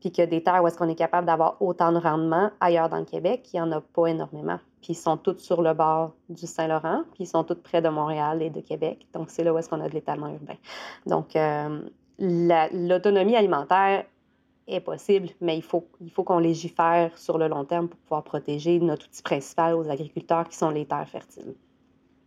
Puis 0.00 0.12
que 0.12 0.22
des 0.22 0.42
terres 0.42 0.62
où 0.62 0.66
est-ce 0.66 0.76
qu'on 0.76 0.88
est 0.88 0.94
capable 0.96 1.26
d'avoir 1.26 1.60
autant 1.60 1.92
de 1.92 1.98
rendement 1.98 2.50
ailleurs 2.60 2.88
dans 2.88 2.98
le 2.98 3.04
Québec, 3.04 3.48
il 3.52 3.56
n'y 3.56 3.62
en 3.62 3.72
a 3.72 3.80
pas 3.80 4.06
énormément. 4.06 4.58
Puis 4.82 4.92
ils 4.92 4.96
sont 4.96 5.16
toutes 5.16 5.40
sur 5.40 5.62
le 5.62 5.74
bord 5.74 6.12
du 6.28 6.46
Saint-Laurent, 6.46 7.02
puis 7.12 7.24
ils 7.24 7.26
sont 7.26 7.44
toutes 7.44 7.62
près 7.62 7.80
de 7.80 7.88
Montréal 7.88 8.42
et 8.42 8.50
de 8.50 8.60
Québec. 8.60 9.06
Donc 9.14 9.30
c'est 9.30 9.42
là 9.42 9.52
où 9.52 9.58
est-ce 9.58 9.68
qu'on 9.68 9.80
a 9.80 9.88
de 9.88 9.94
l'étalement 9.94 10.28
urbain. 10.28 10.56
Donc 11.06 11.34
euh, 11.34 11.80
l'autonomie 12.18 13.36
alimentaire 13.36 14.04
est 14.68 14.80
possible, 14.80 15.28
mais 15.40 15.56
il 15.56 15.62
faut, 15.62 15.86
il 16.00 16.10
faut 16.10 16.24
qu'on 16.24 16.38
légifère 16.38 17.16
sur 17.16 17.38
le 17.38 17.48
long 17.48 17.64
terme 17.64 17.88
pour 17.88 17.98
pouvoir 18.00 18.24
protéger 18.24 18.78
notre 18.80 19.06
outil 19.06 19.22
principal 19.22 19.74
aux 19.74 19.88
agriculteurs 19.88 20.48
qui 20.48 20.56
sont 20.56 20.70
les 20.70 20.86
terres 20.86 21.08
fertiles. 21.08 21.54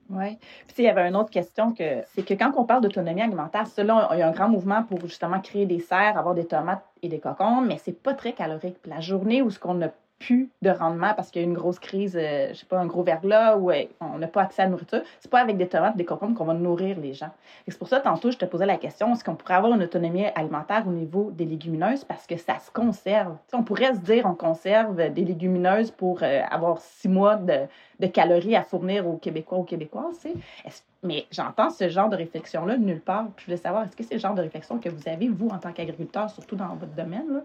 Oui. 0.09 0.37
Puis 0.67 0.77
il 0.79 0.85
y 0.85 0.87
avait 0.87 1.07
une 1.07 1.15
autre 1.15 1.29
question 1.29 1.71
que 1.71 2.01
c'est 2.13 2.25
que 2.25 2.33
quand 2.33 2.51
on 2.57 2.65
parle 2.65 2.81
d'autonomie 2.81 3.21
alimentaire, 3.21 3.67
cela, 3.67 4.09
il 4.13 4.19
y 4.19 4.21
a 4.23 4.27
un 4.27 4.31
grand 4.31 4.49
mouvement 4.49 4.83
pour 4.83 4.99
justement 5.01 5.39
créer 5.39 5.67
des 5.67 5.79
serres, 5.79 6.17
avoir 6.17 6.33
des 6.33 6.47
tomates 6.47 6.83
et 7.03 7.09
des 7.09 7.19
cocons, 7.19 7.61
mais 7.61 7.77
c'est 7.77 8.01
pas 8.01 8.15
très 8.15 8.33
calorique. 8.33 8.77
Puis 8.81 8.91
la 8.91 9.01
journée 9.01 9.41
où 9.43 9.51
ce 9.51 9.59
qu'on 9.59 9.81
a 9.83 9.89
plus 10.19 10.49
de 10.61 10.69
rendement 10.69 11.13
parce 11.15 11.31
qu'il 11.31 11.41
y 11.41 11.45
a 11.45 11.47
une 11.47 11.55
grosse 11.55 11.79
crise, 11.79 12.17
euh, 12.19 12.49
je 12.49 12.53
sais 12.55 12.65
pas, 12.65 12.77
un 12.77 12.85
gros 12.85 13.03
verglas 13.03 13.57
où 13.57 13.71
on 14.01 14.17
n'a 14.17 14.27
pas 14.27 14.41
accès 14.41 14.61
à 14.61 14.65
la 14.65 14.71
nourriture, 14.71 15.01
c'est 15.19 15.31
pas 15.31 15.39
avec 15.39 15.57
des 15.57 15.67
tomates, 15.67 15.95
des 15.95 16.05
concombres 16.05 16.37
qu'on 16.37 16.45
va 16.45 16.53
nourrir 16.53 16.99
les 16.99 17.13
gens. 17.13 17.31
C'est 17.67 17.77
pour 17.77 17.87
ça, 17.87 17.99
tantôt, 18.01 18.29
je 18.29 18.37
te 18.37 18.45
posais 18.45 18.65
la 18.65 18.77
question, 18.77 19.13
est-ce 19.13 19.23
qu'on 19.23 19.35
pourrait 19.35 19.55
avoir 19.55 19.73
une 19.73 19.83
autonomie 19.83 20.25
alimentaire 20.35 20.83
au 20.87 20.91
niveau 20.91 21.31
des 21.31 21.45
légumineuses 21.45 22.03
parce 22.03 22.27
que 22.27 22.37
ça 22.37 22.59
se 22.59 22.69
conserve? 22.69 23.35
on 23.53 23.63
pourrait 23.63 23.93
se 23.93 23.99
dire 23.99 24.25
on 24.25 24.35
conserve 24.35 24.95
des 25.13 25.25
légumineuses 25.25 25.91
pour 25.91 26.21
euh, 26.21 26.41
avoir 26.51 26.79
six 26.79 27.07
mois 27.07 27.35
de, 27.35 27.65
de, 27.99 28.07
calories 28.07 28.55
à 28.55 28.63
fournir 28.63 29.07
aux 29.07 29.17
Québécois, 29.17 29.57
aux 29.57 29.63
Québécoises. 29.63 30.27
Mais 31.01 31.25
j'entends 31.31 31.69
ce 31.69 31.87
genre 31.87 32.09
de 32.09 32.17
réflexion-là 32.17 32.77
nulle 32.77 32.99
part. 32.99 33.27
je 33.37 33.45
voulais 33.45 33.57
savoir, 33.57 33.85
est-ce 33.85 33.95
que 33.95 34.03
c'est 34.03 34.15
le 34.15 34.19
genre 34.19 34.35
de 34.35 34.41
réflexion 34.41 34.79
que 34.79 34.89
vous 34.89 35.07
avez, 35.07 35.29
vous, 35.29 35.47
en 35.47 35.57
tant 35.57 35.71
qu'agriculteur, 35.71 36.29
surtout 36.29 36.57
dans 36.57 36.75
votre 36.75 36.93
domaine? 36.93 37.33
Là? 37.33 37.41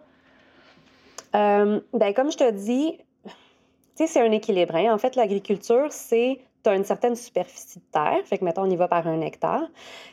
Euh, 1.34 1.80
ben, 1.92 2.14
comme 2.14 2.30
je 2.30 2.36
te 2.36 2.50
dis, 2.50 2.98
c'est 3.94 4.20
un 4.20 4.32
équilibre. 4.32 4.74
Hein. 4.76 4.92
En 4.92 4.98
fait, 4.98 5.16
l'agriculture, 5.16 5.88
c'est 5.90 6.40
tu 6.64 6.70
as 6.70 6.76
une 6.76 6.84
certaine 6.84 7.14
superficie 7.14 7.78
de 7.78 7.84
terre, 7.92 8.22
fait 8.24 8.38
que 8.38 8.44
mettons, 8.44 8.62
on 8.62 8.70
y 8.70 8.76
va 8.76 8.88
par 8.88 9.06
un 9.06 9.20
hectare. 9.20 9.68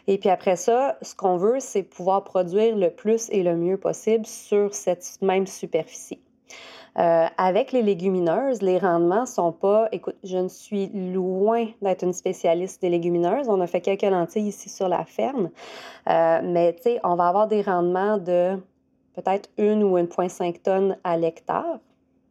Et 0.08 0.18
puis 0.18 0.30
après 0.30 0.58
ça, 0.58 0.98
ce 1.02 1.16
qu'on 1.16 1.38
veut, 1.38 1.60
c'est 1.60 1.84
pouvoir 1.84 2.24
produire 2.26 2.76
le 2.76 2.90
plus 2.90 3.30
et 3.30 3.42
le 3.42 3.56
mieux 3.56 3.78
possible 3.78 4.26
sur 4.26 4.74
cette 4.74 5.18
même 5.22 5.48
superficie. 5.48 6.20
Euh, 7.00 7.26
avec 7.38 7.72
les 7.72 7.82
légumineuses, 7.82 8.62
les 8.62 8.78
rendements 8.78 9.26
sont 9.26 9.54
pas. 9.54 9.88
Écoute, 9.94 10.18
je 10.26 10.38
ne 10.38 10.50
suis 10.50 10.88
loin 10.88 11.68
d'être 11.82 12.04
une 12.04 12.12
spécialiste 12.12 12.82
des 12.82 12.90
légumineuses. 12.90 13.48
On 13.48 13.62
a 13.62 13.68
fait 13.68 13.80
quelques 13.80 14.02
lentilles 14.02 14.50
ici 14.50 14.68
sur 14.68 14.90
la 14.90 15.06
ferme, 15.06 15.52
euh, 16.10 16.42
mais 16.44 16.74
tu 16.74 16.84
sais, 16.84 17.00
on 17.06 17.16
va 17.16 17.30
avoir 17.30 17.48
des 17.48 17.62
rendements 17.62 18.18
de 18.18 18.58
peut-être 19.16 19.50
une 19.58 19.84
ou 19.84 19.98
1,5 19.98 20.62
tonnes 20.62 20.98
à 21.04 21.18
l'hectare. 21.18 21.80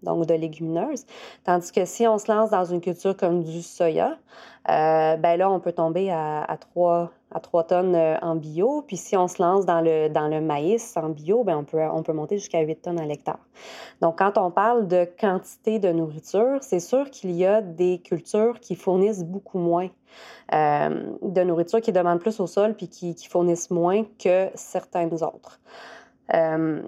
donc 0.03 0.27
de 0.27 0.35
légumineuses. 0.35 1.05
Tandis 1.45 1.73
que 1.73 1.85
si 1.85 2.07
on 2.07 2.17
se 2.17 2.33
lance 2.33 2.51
dans 2.51 2.65
une 2.65 2.81
culture 2.81 3.15
comme 3.17 3.43
du 3.43 3.63
soya, 3.63 4.17
euh, 4.69 5.17
ben 5.17 5.37
là, 5.37 5.51
on 5.51 5.61
peut 5.61 5.73
tomber 5.73 6.11
à, 6.11 6.43
à 6.43 6.57
3, 6.57 7.11
à 7.33 7.41
3 7.41 7.65
tonnes 7.65 7.95
euh, 7.95 8.17
en 8.23 8.37
bio. 8.37 8.83
Puis 8.87 8.97
si 8.97 9.17
on 9.17 9.29
se 9.29 9.43
lance 9.43 9.67
dans 9.67 9.81
le, 9.81 10.09
dans 10.09 10.29
le 10.29 10.41
maïs 10.41 10.97
en 10.97 11.11
bio, 11.11 11.45
ben 11.45 11.59
on, 11.59 11.65
peut, 11.65 11.83
on 11.83 12.03
peut 12.03 12.13
monter 12.13 12.39
jusqu'à 12.39 12.61
8 12.61 12.83
tonnes 12.83 13.01
à 13.01 13.05
l'hectare. 13.05 13.39
Donc, 14.01 14.19
quand 14.19 14.39
on 14.39 14.51
parle 14.51 14.87
de 14.87 15.07
quantité 15.19 15.79
de 15.79 15.91
nourriture, 15.91 16.59
c'est 16.63 16.81
sûr 16.81 17.11
qu'il 17.11 17.33
y 17.33 17.45
a 17.45 17.61
des 17.61 17.99
cultures 17.99 18.61
qui 18.61 18.77
fournissent 18.77 19.25
beaucoup 19.25 19.59
moins 19.59 19.89
euh, 20.53 21.13
de 21.23 21.43
nourriture, 21.43 21.81
qui 21.81 21.93
demandent 21.93 22.21
plus 22.21 22.41
au 22.41 22.47
sol, 22.47 22.75
puis 22.75 22.89
qui, 22.89 23.15
qui 23.15 23.29
fournissent 23.29 23.71
moins 23.71 24.05
que 24.19 24.49
certaines 24.55 25.23
autres. 25.23 25.61
Euh, 26.35 26.83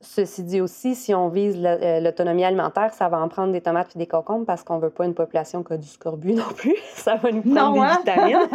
Ceci 0.00 0.44
dit 0.44 0.60
aussi, 0.60 0.94
si 0.94 1.12
on 1.12 1.28
vise 1.28 1.58
euh, 1.60 1.98
l'autonomie 1.98 2.44
alimentaire, 2.44 2.92
ça 2.92 3.08
va 3.08 3.18
en 3.18 3.28
prendre 3.28 3.52
des 3.52 3.60
tomates 3.60 3.96
et 3.96 3.98
des 3.98 4.06
concombres 4.06 4.46
parce 4.46 4.62
qu'on 4.62 4.78
veut 4.78 4.90
pas 4.90 5.04
une 5.04 5.14
population 5.14 5.64
qui 5.64 5.72
a 5.72 5.76
du 5.76 5.88
scorbut 5.88 6.34
non 6.36 6.52
plus. 6.56 6.76
Ça 6.94 7.16
va 7.16 7.32
nous 7.32 7.42
prendre 7.42 7.74
des 7.74 7.80
hein? 7.80 7.98
vitamines. 7.98 8.46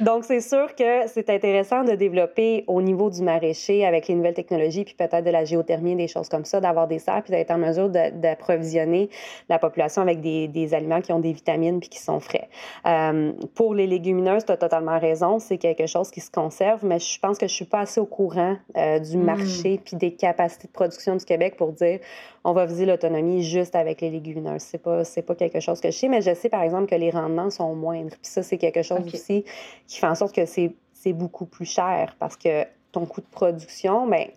donc, 0.06 0.22
c'est 0.22 0.40
sûr 0.40 0.72
que 0.76 1.08
c'est 1.08 1.30
intéressant 1.30 1.82
de 1.82 1.96
développer 1.96 2.62
au 2.68 2.80
niveau 2.80 3.10
du 3.10 3.22
maraîcher 3.22 3.84
avec 3.84 4.06
les 4.06 4.14
nouvelles 4.14 4.34
technologies, 4.34 4.84
puis 4.84 4.94
peut-être 4.94 5.24
de 5.24 5.30
la 5.30 5.44
géothermie, 5.44 5.96
des 5.96 6.06
choses 6.06 6.28
comme 6.28 6.44
ça, 6.44 6.60
d'avoir 6.60 6.86
des 6.86 7.00
serres, 7.00 7.22
puis 7.24 7.32
d'être 7.32 7.50
en 7.50 7.58
mesure 7.58 7.88
d'approvisionner 7.88 9.10
la 9.48 9.58
population 9.58 10.02
avec 10.02 10.20
des, 10.20 10.46
des, 10.46 10.74
aliments 10.74 11.00
qui 11.00 11.12
ont 11.12 11.18
des 11.18 11.32
vitamines 11.32 11.80
puis 11.80 11.88
qui 11.88 11.98
sont 11.98 12.20
frais. 12.20 12.48
Euh, 12.86 13.32
pour 13.56 13.74
les 13.74 13.88
légumineuses, 13.88 14.44
tu 14.44 14.52
as 14.52 14.56
totalement 14.56 15.00
raison, 15.00 15.40
c'est 15.40 15.58
quelque 15.58 15.86
chose 15.86 16.12
qui 16.12 16.20
se 16.20 16.30
conserve, 16.30 16.84
mais 16.84 17.00
je 17.00 17.18
pense 17.18 17.36
que 17.36 17.48
je 17.48 17.54
suis 17.54 17.64
pas 17.64 17.80
assez 17.80 18.00
au 18.00 18.06
courant 18.06 18.56
euh, 18.76 18.98
du 18.98 19.07
marché 19.16 19.74
mm. 19.74 19.78
puis 19.78 19.96
des 19.96 20.12
capacités 20.12 20.66
de 20.66 20.72
production 20.72 21.16
du 21.16 21.24
Québec 21.24 21.56
pour 21.56 21.72
dire 21.72 22.00
on 22.44 22.52
va 22.52 22.66
viser 22.66 22.86
l'autonomie 22.86 23.42
juste 23.42 23.74
avec 23.74 24.00
les 24.00 24.10
légumineuses. 24.10 24.62
C'est 24.62 24.82
pas 24.82 25.04
c'est 25.04 25.22
pas 25.22 25.34
quelque 25.34 25.60
chose 25.60 25.80
que 25.80 25.90
je 25.90 25.96
sais, 25.96 26.08
mais 26.08 26.20
je 26.20 26.34
sais 26.34 26.48
par 26.48 26.62
exemple 26.62 26.86
que 26.86 26.94
les 26.94 27.10
rendements 27.10 27.50
sont 27.50 27.74
moindres. 27.74 28.10
Puis 28.10 28.30
ça 28.30 28.42
c'est 28.42 28.58
quelque 28.58 28.82
chose 28.82 29.06
aussi 29.12 29.44
qui 29.86 29.98
fait 29.98 30.06
en 30.06 30.14
sorte 30.14 30.34
que 30.34 30.44
c'est 30.44 31.12
beaucoup 31.12 31.46
plus 31.46 31.66
cher 31.66 32.16
parce 32.18 32.36
que 32.36 32.64
ton 32.92 33.06
coût 33.06 33.20
de 33.20 33.26
production, 33.26 34.06
ben 34.06 34.26
tu 34.26 34.32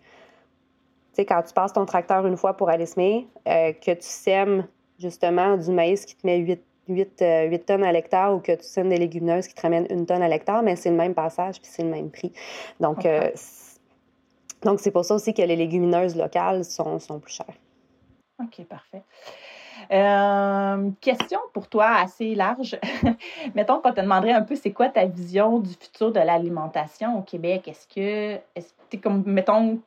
sais 1.12 1.24
quand 1.24 1.42
tu 1.42 1.52
passes 1.52 1.72
ton 1.72 1.84
tracteur 1.84 2.26
une 2.26 2.36
fois 2.36 2.56
pour 2.56 2.70
aller 2.70 2.86
semer, 2.86 3.26
euh, 3.46 3.72
que 3.72 3.92
tu 3.92 4.06
sèmes 4.06 4.66
justement 4.98 5.56
du 5.56 5.70
maïs 5.70 6.06
qui 6.06 6.16
te 6.16 6.26
met 6.26 6.38
8 6.38 6.62
8, 6.88 7.22
euh, 7.22 7.58
tonnes 7.58 7.84
à 7.84 7.92
l'hectare 7.92 8.34
ou 8.34 8.40
que 8.40 8.52
tu 8.52 8.64
sèmes 8.64 8.88
des 8.88 8.98
légumineuses 8.98 9.46
qui 9.46 9.54
te 9.54 9.62
ramènent 9.62 9.86
une 9.90 10.06
tonne 10.06 10.22
à 10.22 10.28
l'hectare, 10.28 10.62
mais 10.62 10.76
c'est 10.76 10.90
le 10.90 10.96
même 10.96 11.14
passage 11.14 11.60
puis 11.60 11.70
c'est 11.72 11.82
le 11.82 11.90
même 11.90 12.10
prix. 12.10 12.32
Donc, 12.80 13.06
euh, 13.06 13.30
donc, 14.62 14.80
c'est 14.80 14.90
pour 14.90 15.04
ça 15.04 15.14
aussi 15.14 15.34
que 15.34 15.42
les 15.42 15.56
légumineuses 15.56 16.16
locales 16.16 16.64
sont, 16.64 16.98
sont 16.98 17.18
plus 17.18 17.34
chères. 17.34 17.54
OK, 18.40 18.64
parfait. 18.66 19.02
Euh, 19.90 20.90
question 21.00 21.40
pour 21.52 21.68
toi 21.68 21.96
assez 21.96 22.34
large. 22.34 22.78
Mettons 23.54 23.80
qu'on 23.80 23.92
te 23.92 24.00
demanderait 24.00 24.32
un 24.32 24.42
peu 24.42 24.54
c'est 24.54 24.72
quoi 24.72 24.88
ta 24.88 25.06
vision 25.06 25.58
du 25.58 25.70
futur 25.70 26.12
de 26.12 26.20
l'alimentation 26.20 27.18
au 27.18 27.22
Québec? 27.22 27.68
Est-ce 27.68 27.86
que, 27.88 28.40
est 28.56 28.98
comme, 29.02 29.22
mettons, 29.26 29.80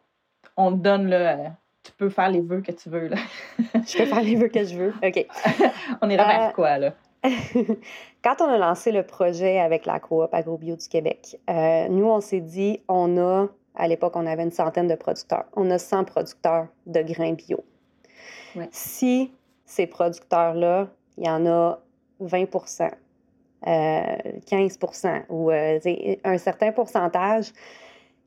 on 0.58 0.72
te 0.72 0.78
donne 0.78 1.10
le. 1.10 1.50
Tu 1.84 1.92
peux 1.92 2.10
faire 2.10 2.30
les 2.30 2.42
vœux 2.42 2.62
que 2.62 2.72
tu 2.72 2.90
veux. 2.90 3.08
Là. 3.08 3.18
je 3.60 3.98
peux 3.98 4.06
faire 4.06 4.22
les 4.22 4.36
vœux 4.36 4.50
que 4.50 4.64
je 4.64 4.76
veux. 4.76 4.94
OK. 5.04 5.28
on 6.02 6.10
est 6.10 6.18
vers 6.18 6.50
euh, 6.50 6.54
quoi, 6.54 6.78
là? 6.78 6.94
Quand 8.24 8.36
on 8.42 8.48
a 8.48 8.58
lancé 8.58 8.92
le 8.92 9.04
projet 9.04 9.60
avec 9.60 9.86
la 9.86 10.00
coop 10.00 10.34
AgroBio 10.34 10.76
du 10.76 10.88
Québec, 10.88 11.40
euh, 11.50 11.88
nous, 11.90 12.06
on 12.06 12.22
s'est 12.22 12.42
dit, 12.42 12.82
on 12.88 13.18
a 13.18 13.48
à 13.76 13.88
l'époque, 13.88 14.14
on 14.16 14.26
avait 14.26 14.44
une 14.44 14.52
centaine 14.52 14.88
de 14.88 14.96
producteurs. 14.96 15.46
On 15.56 15.70
a 15.72 15.78
100 15.78 16.06
producteurs 16.06 16.68
de 16.86 17.02
grains 17.02 17.34
bio. 17.34 17.64
Si 18.72 19.32
ces 19.66 19.88
producteurs-là, 19.88 20.88
il 21.18 21.26
y 21.26 21.30
en 21.30 21.46
a 21.46 21.80
20 22.20 22.46
15 23.66 24.80
euh, 25.06 25.20
ou 25.30 25.52
euh, 25.52 25.80
un 26.24 26.38
certain 26.38 26.72
pourcentage 26.72 27.52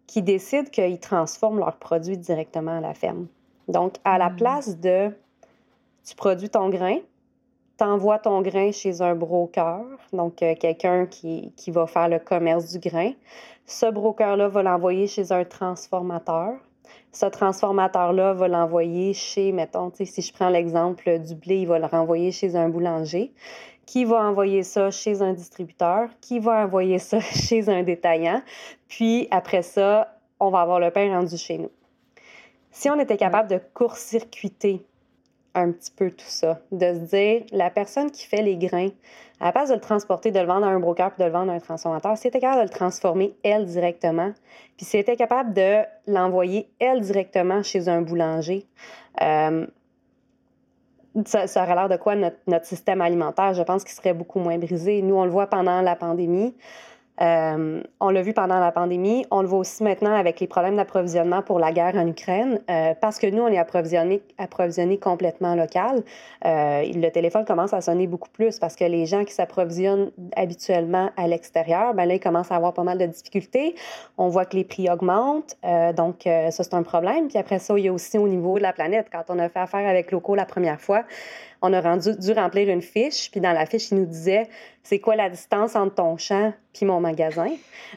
qui 0.07 0.23
décident 0.23 0.69
qu'ils 0.69 0.99
transforment 0.99 1.59
leurs 1.61 1.77
produits 1.77 2.19
directement 2.19 2.79
à 2.79 2.81
la 2.81 2.95
ferme. 2.95 3.29
Donc, 3.69 3.97
à 4.05 4.19
la 4.19 4.31
hmm. 4.31 4.37
place 4.37 4.79
de 4.79 5.11
tu 6.05 6.17
produis 6.17 6.49
ton 6.49 6.71
grain, 6.71 6.99
tu 7.79 7.85
envoies 7.85 8.19
ton 8.19 8.43
grain 8.43 8.73
chez 8.73 9.01
un 9.03 9.15
broker, 9.15 9.85
donc 10.13 10.43
euh, 10.43 10.55
quelqu'un 10.59 11.07
qui, 11.07 11.53
qui, 11.57 11.71
va 11.71 11.87
faire 11.87 12.09
le 12.09 12.19
commerce 12.19 12.73
du 12.73 12.81
grain. 12.81 13.13
Ce 13.67 13.87
broker-là 13.87 14.49
va 14.49 14.63
l'envoyer 14.63 15.07
chez 15.07 15.31
un 15.31 15.45
transformateur. 15.45 16.55
Ce 17.13 17.27
transformateur-là 17.27 18.33
va 18.33 18.49
l'envoyer 18.49 19.15
chez, 19.15 19.53
mettons, 19.53 19.93
si 19.95 20.23
je 20.23 20.33
prends 20.33 20.49
l'exemple 20.49 21.19
du 21.21 21.35
blé, 21.35 21.59
il 21.59 21.69
va 21.69 21.79
le 21.79 21.87
renvoyer 21.87 22.33
chez 22.33 22.57
un 22.57 22.69
boulanger, 22.69 23.33
qui 23.87 24.05
va 24.05 24.23
envoyer 24.25 24.65
ça 24.65 24.91
chez 24.91 25.23
un 25.23 25.33
distributeur, 25.33 26.09
qui 26.21 26.41
va 26.41 26.65
envoyer 26.65 26.99
ça 26.99 27.21
chez 27.21 27.69
un 27.69 27.83
détaillant. 27.83 28.43
Puis 28.89 29.29
après 29.31 29.63
ça, 29.63 30.19
on 30.41 30.51
va 30.51 30.61
avoir 30.61 30.81
le 30.81 30.91
pain 30.91 31.09
rendu 31.17 31.37
chez 31.37 31.59
nous. 31.59 31.71
Si 32.71 32.91
on 32.91 32.99
était 32.99 33.17
capable 33.17 33.49
de 33.49 33.61
court-circuiter 33.75 34.85
un 35.59 35.73
petit 35.73 35.91
peu 35.91 36.11
tout 36.11 36.27
ça. 36.27 36.61
De 36.73 36.95
se 36.95 37.17
dire, 37.17 37.43
la 37.53 37.71
personne 37.71 38.11
qui 38.11 38.27
fait 38.27 38.43
les 38.43 38.57
grains, 38.57 38.91
à 39.41 39.47
la 39.47 39.53
place 39.53 39.69
de 39.69 39.75
le 39.75 39.81
transporter, 39.81 40.31
de 40.31 40.41
le 40.41 40.47
vendre 40.47 40.67
à 40.67 40.71
un 40.71 40.81
broker 40.81 41.11
puis 41.11 41.23
de 41.23 41.25
le 41.25 41.33
vendre 41.33 41.53
à 41.53 41.55
un 41.55 41.61
transformateur, 41.61 42.17
si 42.17 42.29
était 42.29 42.41
capable 42.41 42.63
de 42.63 42.73
le 42.73 42.77
transformer 42.77 43.37
elle 43.43 43.67
directement, 43.67 44.33
puis 44.77 44.87
si 44.87 44.97
était 44.97 45.17
capable 45.17 45.55
de 45.55 45.83
l'envoyer 46.07 46.69
elle 46.81 47.01
directement 47.01 47.63
chez 47.63 47.89
un 47.89 48.03
boulanger, 48.03 48.67
euh, 49.23 49.67
ça, 51.27 51.47
ça, 51.47 51.65
aurait 51.65 51.75
l'air 51.75 51.89
de 51.89 51.97
quoi 51.97 52.15
notre, 52.15 52.37
notre 52.47 52.67
système 52.67 53.01
alimentaire? 53.01 53.55
Je 53.55 53.63
pense 53.63 53.85
qu'il 53.85 53.95
serait 53.95 54.15
beaucoup 54.15 54.39
moins 54.39 54.59
brisé. 54.59 55.03
Nous, 55.03 55.15
on 55.15 55.25
le 55.25 55.31
voit 55.31 55.49
pendant 55.49 55.81
la 55.83 55.97
pandémie. 55.97 56.55
Euh, 57.21 57.83
on 58.01 58.11
l'a 58.11 58.23
vu 58.23 58.33
pendant 58.33 58.61
la 58.61 58.73
pandémie. 58.73 59.27
On 59.31 59.43
le 59.43 59.49
voit 59.49 59.59
aussi 59.59 59.83
maintenant 59.83 60.15
avec 60.15 60.41
les 60.41 60.47
problèmes 60.47 60.77
d'approvisionnement 60.77 61.43
pour 61.43 61.59
la 61.59 61.73
guerre 61.73 61.97
en 61.97 62.07
Ukraine, 62.07 62.61
euh, 62.71 62.95
parce 63.01 63.19
que 63.19 63.27
nous, 63.27 63.43
on 63.43 63.49
est 63.49 63.59
approvisionné, 63.59 64.99
complètement 64.99 65.55
local. 65.55 66.03
Euh, 66.45 66.83
le 66.85 67.09
téléphone 67.11 67.45
commence 67.45 67.73
à 67.73 67.81
sonner 67.81 68.07
beaucoup 68.07 68.29
plus 68.31 68.59
parce 68.59 68.77
que 68.77 68.85
les 68.85 69.07
gens 69.07 69.25
qui 69.25 69.33
s'approvisionnent 69.33 70.11
habituellement 70.37 71.11
à 71.17 71.27
l'extérieur, 71.27 71.95
ben 71.95 72.07
là, 72.07 72.15
ils 72.15 72.21
commencent 72.21 72.53
à 72.53 72.57
avoir 72.57 72.73
pas 72.73 72.85
mal 72.85 72.99
de 72.99 73.07
difficultés. 73.07 73.75
On 74.17 74.29
voit 74.29 74.45
que 74.45 74.57
les 74.57 74.65
prix 74.65 74.89
augmentent. 74.91 75.57
donc, 75.97 76.23
ça, 76.25 76.51
c'est 76.51 76.75
un 76.75 76.83
problème. 76.83 77.29
Puis 77.29 77.39
après 77.39 77.59
ça, 77.59 77.75
il 77.77 77.85
y 77.85 77.89
a 77.89 77.93
aussi 77.93 78.19
au 78.19 78.29
niveau 78.29 78.59
de 78.59 78.63
la 78.63 78.73
planète. 78.73 79.09
Quand 79.11 79.25
on 79.29 79.39
a 79.39 79.49
fait 79.49 79.59
affaire 79.59 79.87
avec 79.89 80.13
Loco 80.13 80.35
la 80.35 80.45
première 80.45 80.81
fois, 80.81 81.05
on 81.63 81.73
a 81.73 81.81
rendu, 81.81 82.17
dû 82.17 82.33
remplir 82.33 82.69
une 82.69 82.83
fiche, 82.83 83.31
puis 83.31 83.41
dans 83.41 83.53
la 83.53 83.67
fiche, 83.67 83.91
il 83.91 83.99
nous 83.99 84.07
disait 84.07 84.49
c'est 84.83 85.01
quoi 85.01 85.17
la 85.17 85.29
distance 85.29 85.77
entre 85.77 85.97
ton 85.97 86.17
champ 86.17 86.53
puis 86.73 86.87
mon 86.87 87.01
magasin? 87.01 87.51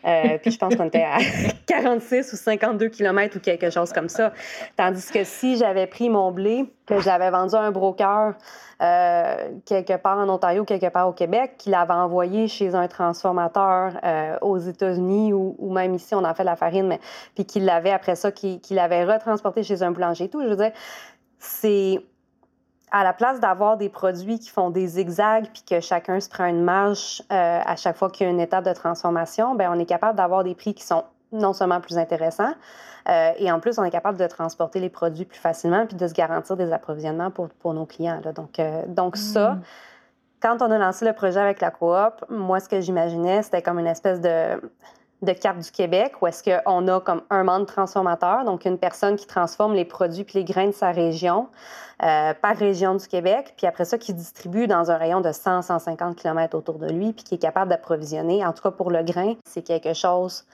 Euh, 0.04 0.38
puis 0.42 0.52
je 0.52 0.58
pense 0.58 0.76
qu'on 0.76 0.88
était 0.88 1.04
à 1.04 1.20
46 1.68 2.34
ou 2.34 2.36
52 2.36 2.90
km 2.90 3.38
ou 3.38 3.40
quelque 3.40 3.70
chose 3.70 3.94
comme 3.94 4.10
ça. 4.10 4.34
Tandis 4.76 5.08
que 5.12 5.24
si 5.24 5.58
j'avais 5.58 5.88
pris 5.88 6.10
mon 6.10 6.32
blé, 6.32 6.66
que 6.86 7.00
j'avais 7.00 7.30
vendu 7.30 7.56
à 7.56 7.62
un 7.62 7.72
broker 7.72 8.34
euh, 8.82 9.36
quelque 9.66 9.96
part 9.98 10.18
en 10.18 10.28
Ontario, 10.28 10.66
quelque 10.66 10.90
part 10.90 11.08
au 11.08 11.14
Québec, 11.14 11.54
qu'il 11.60 11.76
avait 11.76 11.94
envoyé 11.94 12.48
chez 12.48 12.74
un 12.74 12.88
transformateur 12.88 13.94
euh, 14.04 14.38
aux 14.42 14.58
États-Unis 14.58 15.34
ou, 15.34 15.72
même 15.72 15.94
ici, 15.94 16.16
on 16.16 16.24
a 16.24 16.34
fait 16.34 16.44
la 16.44 16.56
farine, 16.56 16.88
mais 16.88 17.00
puis 17.36 17.46
qu'il 17.46 17.64
l'avait 17.64 17.92
après 17.92 18.16
ça, 18.16 18.32
qu'il 18.32 18.60
l'avait 18.72 19.06
retransporté 19.06 19.62
chez 19.64 19.84
un 19.84 19.92
boulanger 19.92 20.26
et 20.26 20.30
tout. 20.30 20.42
Je 20.42 20.48
veux 20.48 20.56
dire, 20.56 20.72
c'est 21.38 22.02
à 22.92 23.04
la 23.04 23.14
place 23.14 23.40
d'avoir 23.40 23.78
des 23.78 23.90
produits 23.90 24.40
qui 24.40 24.50
font 24.50 24.70
des 24.70 24.86
zigzags 24.88 25.48
puis 25.54 25.64
que 25.68 25.80
chacun 25.80 26.20
se 26.20 26.30
prend 26.30 26.46
une 26.46 26.64
marge 26.64 27.24
euh, 27.32 27.62
à 27.66 27.76
chaque 27.76 27.96
fois 27.96 28.10
qu'il 28.10 28.28
y 28.28 28.30
a 28.30 28.32
une 28.32 28.40
étape 28.40 28.66
de 28.66 28.74
transformation, 28.74 29.56
ben 29.56 29.72
on 29.74 29.80
est 29.80 29.86
capable 29.86 30.18
d'avoir 30.18 30.44
des 30.44 30.56
prix 30.56 30.74
qui 30.74 30.84
sont 30.84 31.04
non 31.32 31.54
seulement 31.54 31.80
plus 31.80 31.98
intéressants, 31.98 32.54
euh, 33.10 33.32
et 33.38 33.52
en 33.52 33.60
plus, 33.60 33.80
on 33.80 33.84
est 33.84 33.92
capable 33.92 34.18
de 34.18 34.28
transporter 34.28 34.80
les 34.80 34.90
produits 34.90 35.26
plus 35.26 35.40
facilement 35.40 35.86
puis 35.86 35.96
de 35.96 36.08
se 36.08 36.14
garantir 36.14 36.56
des 36.56 36.72
approvisionnements 36.72 37.32
pour, 37.32 37.50
pour 37.50 37.74
nos 37.74 37.86
clients. 37.86 38.22
Là. 38.24 38.32
Donc, 38.32 38.60
euh, 38.60 38.84
donc 38.88 39.18
ça, 39.18 39.54
mm. 39.54 39.62
quand 40.42 40.62
on 40.62 40.72
a 40.72 40.78
lancé 40.78 41.06
le 41.06 41.14
projet 41.14 41.40
avec 41.40 41.62
la 41.62 41.72
coop, 41.72 42.26
moi, 42.30 42.60
ce 42.60 42.70
que 42.70 42.82
j'imaginais, 42.82 43.42
c'était 43.42 43.62
comme 43.62 43.80
une 43.80 43.88
espèce 43.88 44.22
de 44.22 44.62
de 45.22 45.34
carte 45.34 45.60
du 45.60 45.72
Québec 45.72 46.14
où 46.22 46.28
est-ce 46.28 46.44
qu'on 46.44 46.88
a 46.88 47.00
comme 47.00 47.22
un 47.30 47.44
membre 47.44 47.66
transformateur, 47.66 48.44
donc 48.44 48.66
une 48.66 48.78
personne 48.78 49.16
qui 49.16 49.28
transforme 49.28 49.74
les 49.74 49.86
produits 49.86 50.24
puis 50.24 50.40
les 50.40 50.44
grains 50.44 50.68
de 50.68 50.74
sa 50.74 50.92
région 50.92 51.48
euh, 52.04 52.34
par 52.34 52.58
région 52.58 52.96
du 52.96 53.08
Québec, 53.08 53.54
puis 53.58 53.68
après 53.68 53.86
ça, 53.86 54.00
qui 54.00 54.14
distribue 54.14 54.66
dans 54.66 54.90
un 54.90 54.98
rayon 54.98 55.22
de 55.22 55.30
100-150 55.30 56.16
km 56.16 56.58
autour 56.58 56.80
de 56.80 56.88
lui, 56.88 57.14
puis 57.14 57.24
qui 57.24 57.36
est 57.36 57.42
capable 57.42 57.70
d'approvisionner. 57.70 58.44
En 58.44 58.54
tout 58.54 58.64
cas, 58.64 58.72
pour 58.72 58.90
le 58.90 59.04
grain, 59.04 59.36
c'est 59.46 59.62
quelque 59.62 59.94
chose 59.94 60.46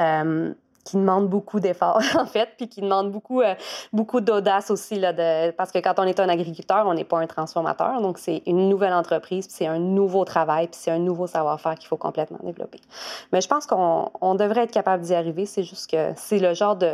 euh, 0.00 0.52
qui 0.84 0.96
demande 0.96 1.28
beaucoup 1.28 1.60
d'efforts, 1.60 2.02
en 2.18 2.26
fait, 2.26 2.50
puis 2.56 2.68
qui 2.68 2.80
demande 2.80 3.10
beaucoup, 3.10 3.40
euh, 3.40 3.54
beaucoup 3.92 4.20
d'audace 4.20 4.70
aussi, 4.70 4.98
là, 4.98 5.12
parce 5.52 5.70
que 5.70 5.78
quand 5.78 5.94
on 5.98 6.04
est 6.04 6.20
un 6.20 6.28
agriculteur, 6.28 6.86
on 6.86 6.94
n'est 6.94 7.04
pas 7.04 7.18
un 7.18 7.26
transformateur, 7.26 8.00
donc 8.00 8.18
c'est 8.18 8.42
une 8.46 8.68
nouvelle 8.68 8.92
entreprise, 8.92 9.46
puis 9.46 9.56
c'est 9.56 9.66
un 9.66 9.78
nouveau 9.78 10.24
travail, 10.24 10.66
puis 10.66 10.78
c'est 10.80 10.90
un 10.90 10.98
nouveau 10.98 11.26
savoir-faire 11.26 11.76
qu'il 11.76 11.88
faut 11.88 11.96
complètement 11.96 12.38
développer. 12.42 12.80
Mais 13.32 13.40
je 13.40 13.48
pense 13.48 13.66
qu'on 13.66 14.10
on 14.20 14.34
devrait 14.34 14.62
être 14.62 14.72
capable 14.72 15.02
d'y 15.04 15.14
arriver, 15.14 15.46
c'est 15.46 15.62
juste 15.62 15.90
que 15.90 16.12
c'est 16.16 16.38
le 16.38 16.54
genre 16.54 16.76
de 16.76 16.92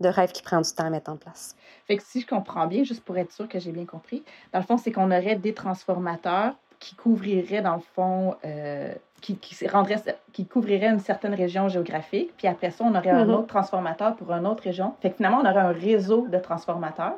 de 0.00 0.08
rêve 0.08 0.32
qui 0.32 0.42
prend 0.42 0.60
du 0.60 0.70
temps 0.70 0.84
à 0.84 0.90
mettre 0.90 1.10
en 1.10 1.16
place. 1.16 1.56
Fait 1.86 1.96
que 1.96 2.02
si 2.04 2.20
je 2.20 2.26
comprends 2.26 2.66
bien, 2.66 2.84
juste 2.84 3.02
pour 3.02 3.16
être 3.18 3.32
sûr 3.32 3.48
que 3.48 3.58
j'ai 3.58 3.72
bien 3.72 3.86
compris, 3.86 4.22
dans 4.52 4.60
le 4.60 4.64
fond, 4.64 4.76
c'est 4.76 4.92
qu'on 4.92 5.10
aurait 5.10 5.36
des 5.36 5.54
transformateurs 5.54 6.54
qui 6.78 6.94
couvriraient, 6.94 7.62
dans 7.62 7.74
le 7.74 7.82
fond, 7.94 8.36
euh, 8.44 8.92
qui, 9.20 9.36
qui, 9.36 9.66
rendrait, 9.66 10.02
qui 10.32 10.46
couvrirait 10.46 10.88
une 10.88 11.00
certaine 11.00 11.34
région 11.34 11.68
géographique. 11.68 12.32
Puis 12.36 12.46
après 12.46 12.70
ça, 12.70 12.84
on 12.84 12.94
aurait 12.94 13.10
un 13.10 13.26
mm-hmm. 13.26 13.34
autre 13.34 13.46
transformateur 13.46 14.16
pour 14.16 14.32
une 14.32 14.46
autre 14.46 14.62
région. 14.62 14.94
Fait 15.00 15.10
que 15.10 15.16
finalement, 15.16 15.38
on 15.42 15.48
aurait 15.48 15.60
un 15.60 15.72
réseau 15.72 16.26
de 16.28 16.38
transformateurs. 16.38 17.16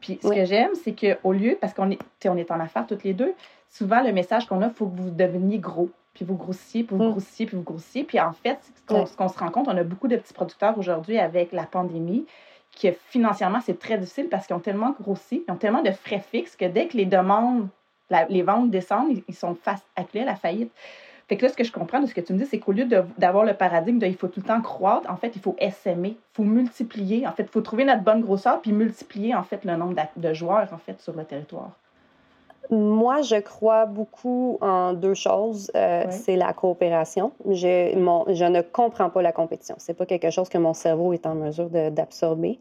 Puis 0.00 0.18
ce 0.22 0.28
que 0.28 0.44
j'aime, 0.44 0.70
c'est 0.84 0.94
qu'au 0.94 1.32
lieu, 1.32 1.56
parce 1.60 1.74
qu'on 1.74 1.90
est, 1.90 1.98
on 2.26 2.36
est 2.36 2.50
en 2.50 2.60
affaires 2.60 2.86
toutes 2.86 3.02
les 3.02 3.14
deux, 3.14 3.34
souvent 3.70 4.02
le 4.02 4.12
message 4.12 4.46
qu'on 4.46 4.62
a, 4.62 4.66
il 4.66 4.72
faut 4.72 4.86
que 4.86 4.96
vous 4.96 5.10
deveniez 5.10 5.58
gros. 5.58 5.90
Puis 6.14 6.24
vous 6.24 6.36
grossiez, 6.36 6.84
puis 6.84 6.96
vous 6.96 7.04
mm. 7.04 7.10
grossiez, 7.10 7.46
puis 7.46 7.56
vous 7.56 7.62
grossiez. 7.62 8.04
Puis 8.04 8.20
en 8.20 8.32
fait, 8.32 8.58
ce 8.88 9.16
qu'on 9.16 9.28
se 9.28 9.38
rend 9.38 9.50
compte, 9.50 9.68
on 9.68 9.76
a 9.76 9.82
beaucoup 9.84 10.08
de 10.08 10.16
petits 10.16 10.32
producteurs 10.32 10.78
aujourd'hui 10.78 11.18
avec 11.18 11.52
la 11.52 11.64
pandémie 11.64 12.26
que 12.80 12.88
financièrement, 13.08 13.60
c'est 13.60 13.78
très 13.78 13.98
difficile 13.98 14.28
parce 14.28 14.46
qu'ils 14.46 14.56
ont 14.56 14.60
tellement 14.60 14.94
grossi, 15.00 15.44
ils 15.46 15.50
ont 15.50 15.56
tellement 15.56 15.82
de 15.82 15.90
frais 15.90 16.20
fixes 16.20 16.56
que 16.56 16.66
dès 16.66 16.86
que 16.86 16.96
les 16.96 17.06
demandes, 17.06 17.68
les 18.28 18.42
ventes 18.42 18.70
descendent, 18.70 19.22
ils, 19.28 19.34
sont 19.34 19.54
face 19.54 19.82
à 19.96 20.04
la 20.14 20.36
faillite. 20.36 20.72
Fait 21.28 21.36
que 21.36 21.44
là, 21.44 21.50
ce 21.50 21.56
que 21.56 21.64
je 21.64 21.72
comprends 21.72 22.00
de 22.00 22.06
ce 22.06 22.14
que 22.14 22.20
tu 22.20 22.32
me 22.32 22.38
dis, 22.38 22.46
c'est 22.46 22.60
qu'au 22.60 22.70
lieu 22.70 22.84
d'avoir 23.18 23.44
le 23.44 23.54
paradigme 23.54 23.98
de 23.98 24.06
il 24.06 24.14
faut 24.14 24.28
tout 24.28 24.40
le 24.40 24.46
temps 24.46 24.60
croître, 24.60 25.10
en 25.10 25.16
fait, 25.16 25.34
il 25.34 25.42
faut 25.42 25.56
essaimer, 25.58 26.10
il 26.10 26.34
faut 26.34 26.44
multiplier. 26.44 27.26
En 27.26 27.32
fait, 27.32 27.42
il 27.42 27.48
faut 27.48 27.62
trouver 27.62 27.84
notre 27.84 28.02
bonne 28.02 28.20
grosseur 28.20 28.60
puis 28.60 28.72
multiplier, 28.72 29.34
en 29.34 29.42
fait, 29.42 29.64
le 29.64 29.74
nombre 29.76 29.96
de 30.16 30.34
joueurs, 30.34 30.68
en 30.72 30.78
fait, 30.78 31.00
sur 31.00 31.14
le 31.14 31.24
territoire. 31.24 31.72
Moi, 32.70 33.22
je 33.22 33.36
crois 33.36 33.86
beaucoup 33.86 34.58
en 34.60 34.92
deux 34.92 35.14
choses. 35.14 35.70
Euh, 35.74 36.04
c'est 36.10 36.36
la 36.36 36.52
coopération. 36.52 37.32
Je, 37.48 37.92
je 38.28 38.44
ne 38.44 38.60
comprends 38.60 39.10
pas 39.10 39.22
la 39.22 39.32
compétition. 39.32 39.76
C'est 39.78 39.94
pas 39.94 40.06
quelque 40.06 40.30
chose 40.30 40.48
que 40.48 40.58
mon 40.58 40.74
cerveau 40.74 41.12
est 41.12 41.26
en 41.26 41.34
mesure 41.34 41.68
d'absorber. 41.70 42.58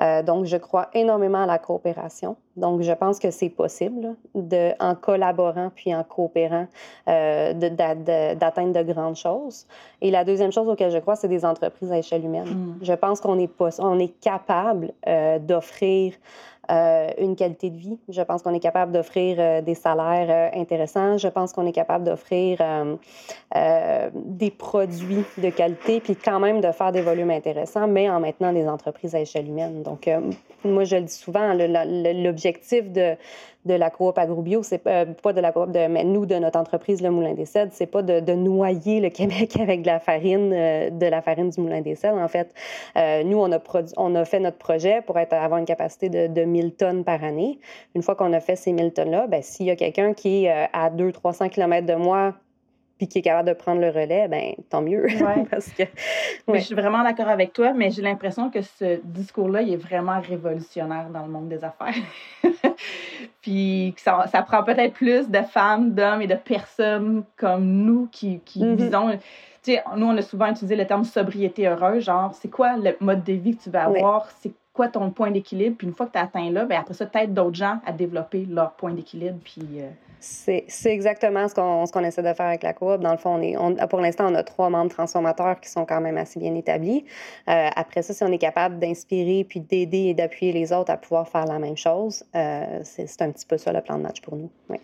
Euh, 0.00 0.22
donc, 0.22 0.44
je 0.44 0.56
crois 0.56 0.88
énormément 0.94 1.42
à 1.42 1.46
la 1.46 1.58
coopération. 1.58 2.36
Donc, 2.58 2.82
je 2.82 2.92
pense 2.92 3.18
que 3.18 3.30
c'est 3.30 3.48
possible, 3.48 4.14
de, 4.34 4.72
en 4.80 4.94
collaborant 4.94 5.70
puis 5.74 5.94
en 5.94 6.04
coopérant, 6.04 6.66
euh, 7.08 7.52
d'atteindre 7.54 8.72
de, 8.72 8.92
grandes 8.92 9.16
choses. 9.16 9.66
Et 10.00 10.10
la 10.10 10.24
deuxième 10.24 10.52
chose 10.52 10.68
auquel 10.68 10.90
je 10.90 10.98
crois, 10.98 11.16
c'est 11.16 11.28
des 11.28 11.44
entreprises 11.44 11.90
à 11.92 11.98
échelle 11.98 12.24
humaine. 12.24 12.48
Mm. 12.48 12.78
Je 12.82 12.92
pense 12.92 13.20
qu'on 13.20 13.38
est, 13.38 13.50
on 13.78 13.98
est 13.98 14.20
capable 14.20 14.92
d'offrir 15.40 16.14
euh, 16.70 17.08
une 17.16 17.34
qualité 17.34 17.70
de 17.70 17.78
vie. 17.78 17.98
Je 18.10 18.20
pense 18.20 18.42
qu'on 18.42 18.52
est 18.52 18.60
capable 18.60 18.92
d'offrir 18.92 19.36
euh, 19.38 19.62
des 19.62 19.74
salaires 19.74 20.52
euh, 20.54 20.60
intéressants. 20.60 21.16
Je 21.16 21.28
pense 21.28 21.54
qu'on 21.54 21.64
est 21.66 21.72
capable 21.72 22.04
d'offrir 22.04 22.58
des 24.14 24.50
produits 24.50 25.24
de 25.38 25.48
qualité, 25.50 26.00
puis 26.00 26.14
quand 26.14 26.40
même 26.40 26.60
de 26.60 26.70
faire 26.72 26.92
des 26.92 27.00
volumes 27.00 27.30
intéressants, 27.30 27.88
mais 27.88 28.10
en 28.10 28.20
maintenant 28.20 28.52
des 28.52 28.68
entreprises 28.68 29.14
à 29.14 29.20
échelle 29.20 29.48
humaine. 29.48 29.82
Donc, 29.82 30.08
moi, 30.64 30.84
je 30.84 30.96
le 30.96 31.02
dis 31.02 31.14
souvent, 31.14 31.54
l'objectif 31.54 32.47
de, 32.52 33.16
de 33.64 33.74
la 33.74 33.90
coop 33.90 34.18
agrobio, 34.18 34.62
c'est 34.62 34.78
pas 34.78 35.04
de 35.04 35.40
la 35.40 35.52
coop, 35.52 35.70
de, 35.70 35.86
mais 35.86 36.04
nous, 36.04 36.26
de 36.26 36.36
notre 36.36 36.58
entreprise, 36.58 37.02
le 37.02 37.10
Moulin 37.10 37.34
des 37.34 37.44
Cèdres, 37.44 37.72
c'est 37.74 37.86
pas 37.86 38.02
de, 38.02 38.34
noyer 38.34 39.00
le 39.00 39.08
Québec 39.18 39.58
avec 39.60 39.82
de 39.82 39.86
la 39.86 40.00
farine, 40.00 40.50
de 40.50 41.06
la 41.06 41.22
farine 41.22 41.50
du 41.50 41.60
Moulin 41.60 41.80
des 41.80 41.94
Cèdres. 41.94 42.18
En 42.18 42.28
fait, 42.28 42.54
nous, 43.24 43.38
on 43.38 43.50
a, 43.52 43.58
produit, 43.58 43.94
on 43.96 44.14
a 44.14 44.24
fait 44.24 44.40
notre 44.40 44.58
projet 44.58 45.02
pour 45.02 45.18
être, 45.18 45.32
avoir 45.32 45.58
une 45.58 45.66
capacité 45.66 46.08
de, 46.08 46.26
de 46.26 46.44
1000 46.44 46.74
tonnes 46.74 47.04
par 47.04 47.22
année. 47.24 47.58
Une 47.94 48.02
fois 48.02 48.14
qu'on 48.14 48.32
a 48.32 48.40
fait 48.40 48.56
ces 48.56 48.72
1000 48.72 48.92
tonnes-là, 48.92 49.26
ben, 49.26 49.42
s'il 49.42 49.66
y 49.66 49.70
a 49.70 49.76
quelqu'un 49.76 50.14
qui 50.14 50.44
est 50.44 50.50
euh, 50.50 50.66
à 50.72 50.90
200-300 50.90 51.50
km 51.50 51.86
de 51.86 51.94
moi 51.94 52.34
puis 52.98 53.08
qui 53.08 53.20
est 53.20 53.22
capable 53.22 53.48
de 53.48 53.54
prendre 53.54 53.80
le 53.80 53.88
relais, 53.88 54.28
ben 54.28 54.54
tant 54.68 54.82
mieux. 54.82 55.06
Parce 55.50 55.70
que, 55.70 55.84
Je 56.52 56.58
suis 56.58 56.74
vraiment 56.74 57.02
d'accord 57.02 57.28
avec 57.28 57.52
toi, 57.52 57.72
mais 57.72 57.90
j'ai 57.90 58.02
l'impression 58.02 58.50
que 58.50 58.60
ce 58.60 59.00
discours-là, 59.04 59.62
il 59.62 59.72
est 59.72 59.76
vraiment 59.76 60.20
révolutionnaire 60.20 61.08
dans 61.10 61.22
le 61.22 61.30
monde 61.30 61.48
des 61.48 61.62
affaires. 61.64 61.94
puis 63.40 63.94
ça, 63.96 64.26
ça 64.30 64.42
prend 64.42 64.62
peut-être 64.64 64.94
plus 64.94 65.28
de 65.28 65.42
femmes, 65.42 65.94
d'hommes 65.94 66.22
et 66.22 66.26
de 66.26 66.34
personnes 66.34 67.24
comme 67.36 67.64
nous 67.64 68.08
qui, 68.10 68.40
qui 68.40 68.64
mm-hmm. 68.64 68.74
visons 68.74 69.18
nous, 69.96 70.06
on 70.06 70.16
a 70.16 70.22
souvent 70.22 70.46
utilisé 70.46 70.76
le 70.76 70.86
terme 70.86 71.04
sobriété 71.04 71.66
heureuse, 71.66 72.04
genre, 72.04 72.32
c'est 72.34 72.48
quoi 72.48 72.76
le 72.76 72.96
mode 73.00 73.24
de 73.24 73.32
vie 73.34 73.56
que 73.56 73.62
tu 73.62 73.70
vas 73.70 73.84
avoir, 73.84 74.28
c'est 74.40 74.52
quoi 74.72 74.88
ton 74.88 75.10
point 75.10 75.30
d'équilibre, 75.30 75.76
puis 75.76 75.86
une 75.86 75.94
fois 75.94 76.06
que 76.06 76.12
tu 76.12 76.18
as 76.18 76.22
atteint 76.22 76.50
là, 76.50 76.64
ben 76.64 76.78
après 76.80 76.94
ça, 76.94 77.06
peut-être 77.06 77.34
d'autres 77.34 77.56
gens 77.56 77.80
à 77.84 77.92
développer 77.92 78.46
leur 78.48 78.72
point 78.72 78.92
d'équilibre, 78.92 79.38
puis... 79.44 79.66
Euh, 79.80 79.88
c'est 80.20 80.66
exactement 80.86 81.48
ce 81.48 81.54
qu'on 81.54 81.84
qu'on 81.86 82.04
essaie 82.04 82.22
de 82.22 82.32
faire 82.32 82.46
avec 82.46 82.62
la 82.62 82.72
coop. 82.72 83.00
Dans 83.00 83.12
le 83.12 83.18
fond, 83.18 83.34
on 83.36 83.42
est, 83.42 83.56
on, 83.56 83.74
pour 83.88 84.00
l'instant, 84.00 84.30
on 84.30 84.34
a 84.34 84.42
trois 84.42 84.68
membres 84.70 84.90
transformateurs 84.90 85.60
qui 85.60 85.68
sont 85.68 85.84
quand 85.84 86.00
même 86.00 86.16
assez 86.16 86.38
bien 86.40 86.54
établis. 86.54 87.04
Euh, 87.48 87.68
après 87.74 88.02
ça, 88.02 88.12
si 88.12 88.22
on 88.24 88.32
est 88.32 88.38
capable 88.38 88.78
d'inspirer 88.78 89.44
puis 89.44 89.60
d'aider 89.60 90.06
et 90.08 90.14
d'appuyer 90.14 90.52
les 90.52 90.72
autres 90.72 90.90
à 90.90 90.96
pouvoir 90.96 91.28
faire 91.28 91.46
la 91.46 91.58
même 91.58 91.76
chose, 91.76 92.24
euh, 92.34 92.80
c'est 92.82 93.22
un 93.22 93.30
petit 93.30 93.46
peu 93.46 93.58
ça 93.58 93.72
le 93.72 93.80
plan 93.80 93.96
de 93.96 94.02
match 94.02 94.20
pour 94.20 94.36
nous. 94.36 94.50
Oui. 94.68 94.78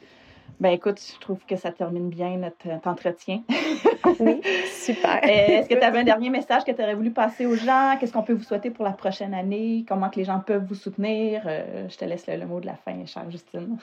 Ben 0.60 0.70
écoute, 0.70 1.00
je 1.00 1.20
trouve 1.20 1.44
que 1.46 1.56
ça 1.56 1.72
termine 1.72 2.08
bien 2.08 2.36
notre, 2.36 2.86
entretien. 2.86 3.42
oui, 4.20 4.40
super. 4.72 5.20
Euh, 5.24 5.26
est-ce 5.26 5.68
que 5.68 5.74
tu 5.74 5.80
avais 5.80 5.98
un 5.98 6.04
dernier 6.04 6.30
message 6.30 6.64
que 6.64 6.70
tu 6.70 6.80
aurais 6.80 6.94
voulu 6.94 7.10
passer 7.10 7.44
aux 7.44 7.56
gens? 7.56 7.96
Qu'est-ce 7.98 8.12
qu'on 8.12 8.22
peut 8.22 8.34
vous 8.34 8.44
souhaiter 8.44 8.70
pour 8.70 8.84
la 8.84 8.92
prochaine 8.92 9.34
année? 9.34 9.84
Comment 9.88 10.10
que 10.10 10.16
les 10.16 10.24
gens 10.24 10.40
peuvent 10.40 10.64
vous 10.64 10.76
soutenir? 10.76 11.42
Euh, 11.46 11.88
je 11.88 11.96
te 11.96 12.04
laisse 12.04 12.26
le, 12.28 12.46
mot 12.46 12.60
de 12.60 12.66
la 12.66 12.76
fin, 12.76 13.04
chère 13.04 13.28
Justine. 13.30 13.76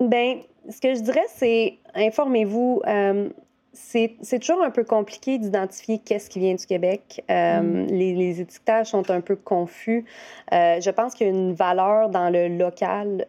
Ben, 0.00 0.38
ce 0.68 0.80
que 0.80 0.94
je 0.94 1.00
dirais, 1.00 1.26
c'est 1.28 1.78
informez-vous. 1.94 2.82
Euh, 2.86 3.28
c'est 3.72 4.38
toujours 4.38 4.62
un 4.62 4.70
peu 4.70 4.84
compliqué 4.84 5.36
d'identifier 5.36 5.98
qu'est-ce 5.98 6.30
qui 6.30 6.38
vient 6.38 6.54
du 6.54 6.64
Québec. 6.64 7.24
Mm. 7.28 7.86
les, 7.86 8.14
les, 8.14 8.40
étiquetages 8.40 8.90
sont 8.90 9.10
un 9.10 9.20
peu 9.20 9.34
confus. 9.34 10.04
je 10.52 10.90
pense 10.90 11.14
qu'il 11.14 11.26
y 11.26 11.30
a 11.30 11.32
une 11.32 11.54
valeur 11.54 12.08
dans 12.08 12.30
le 12.30 12.46
local 12.46 13.26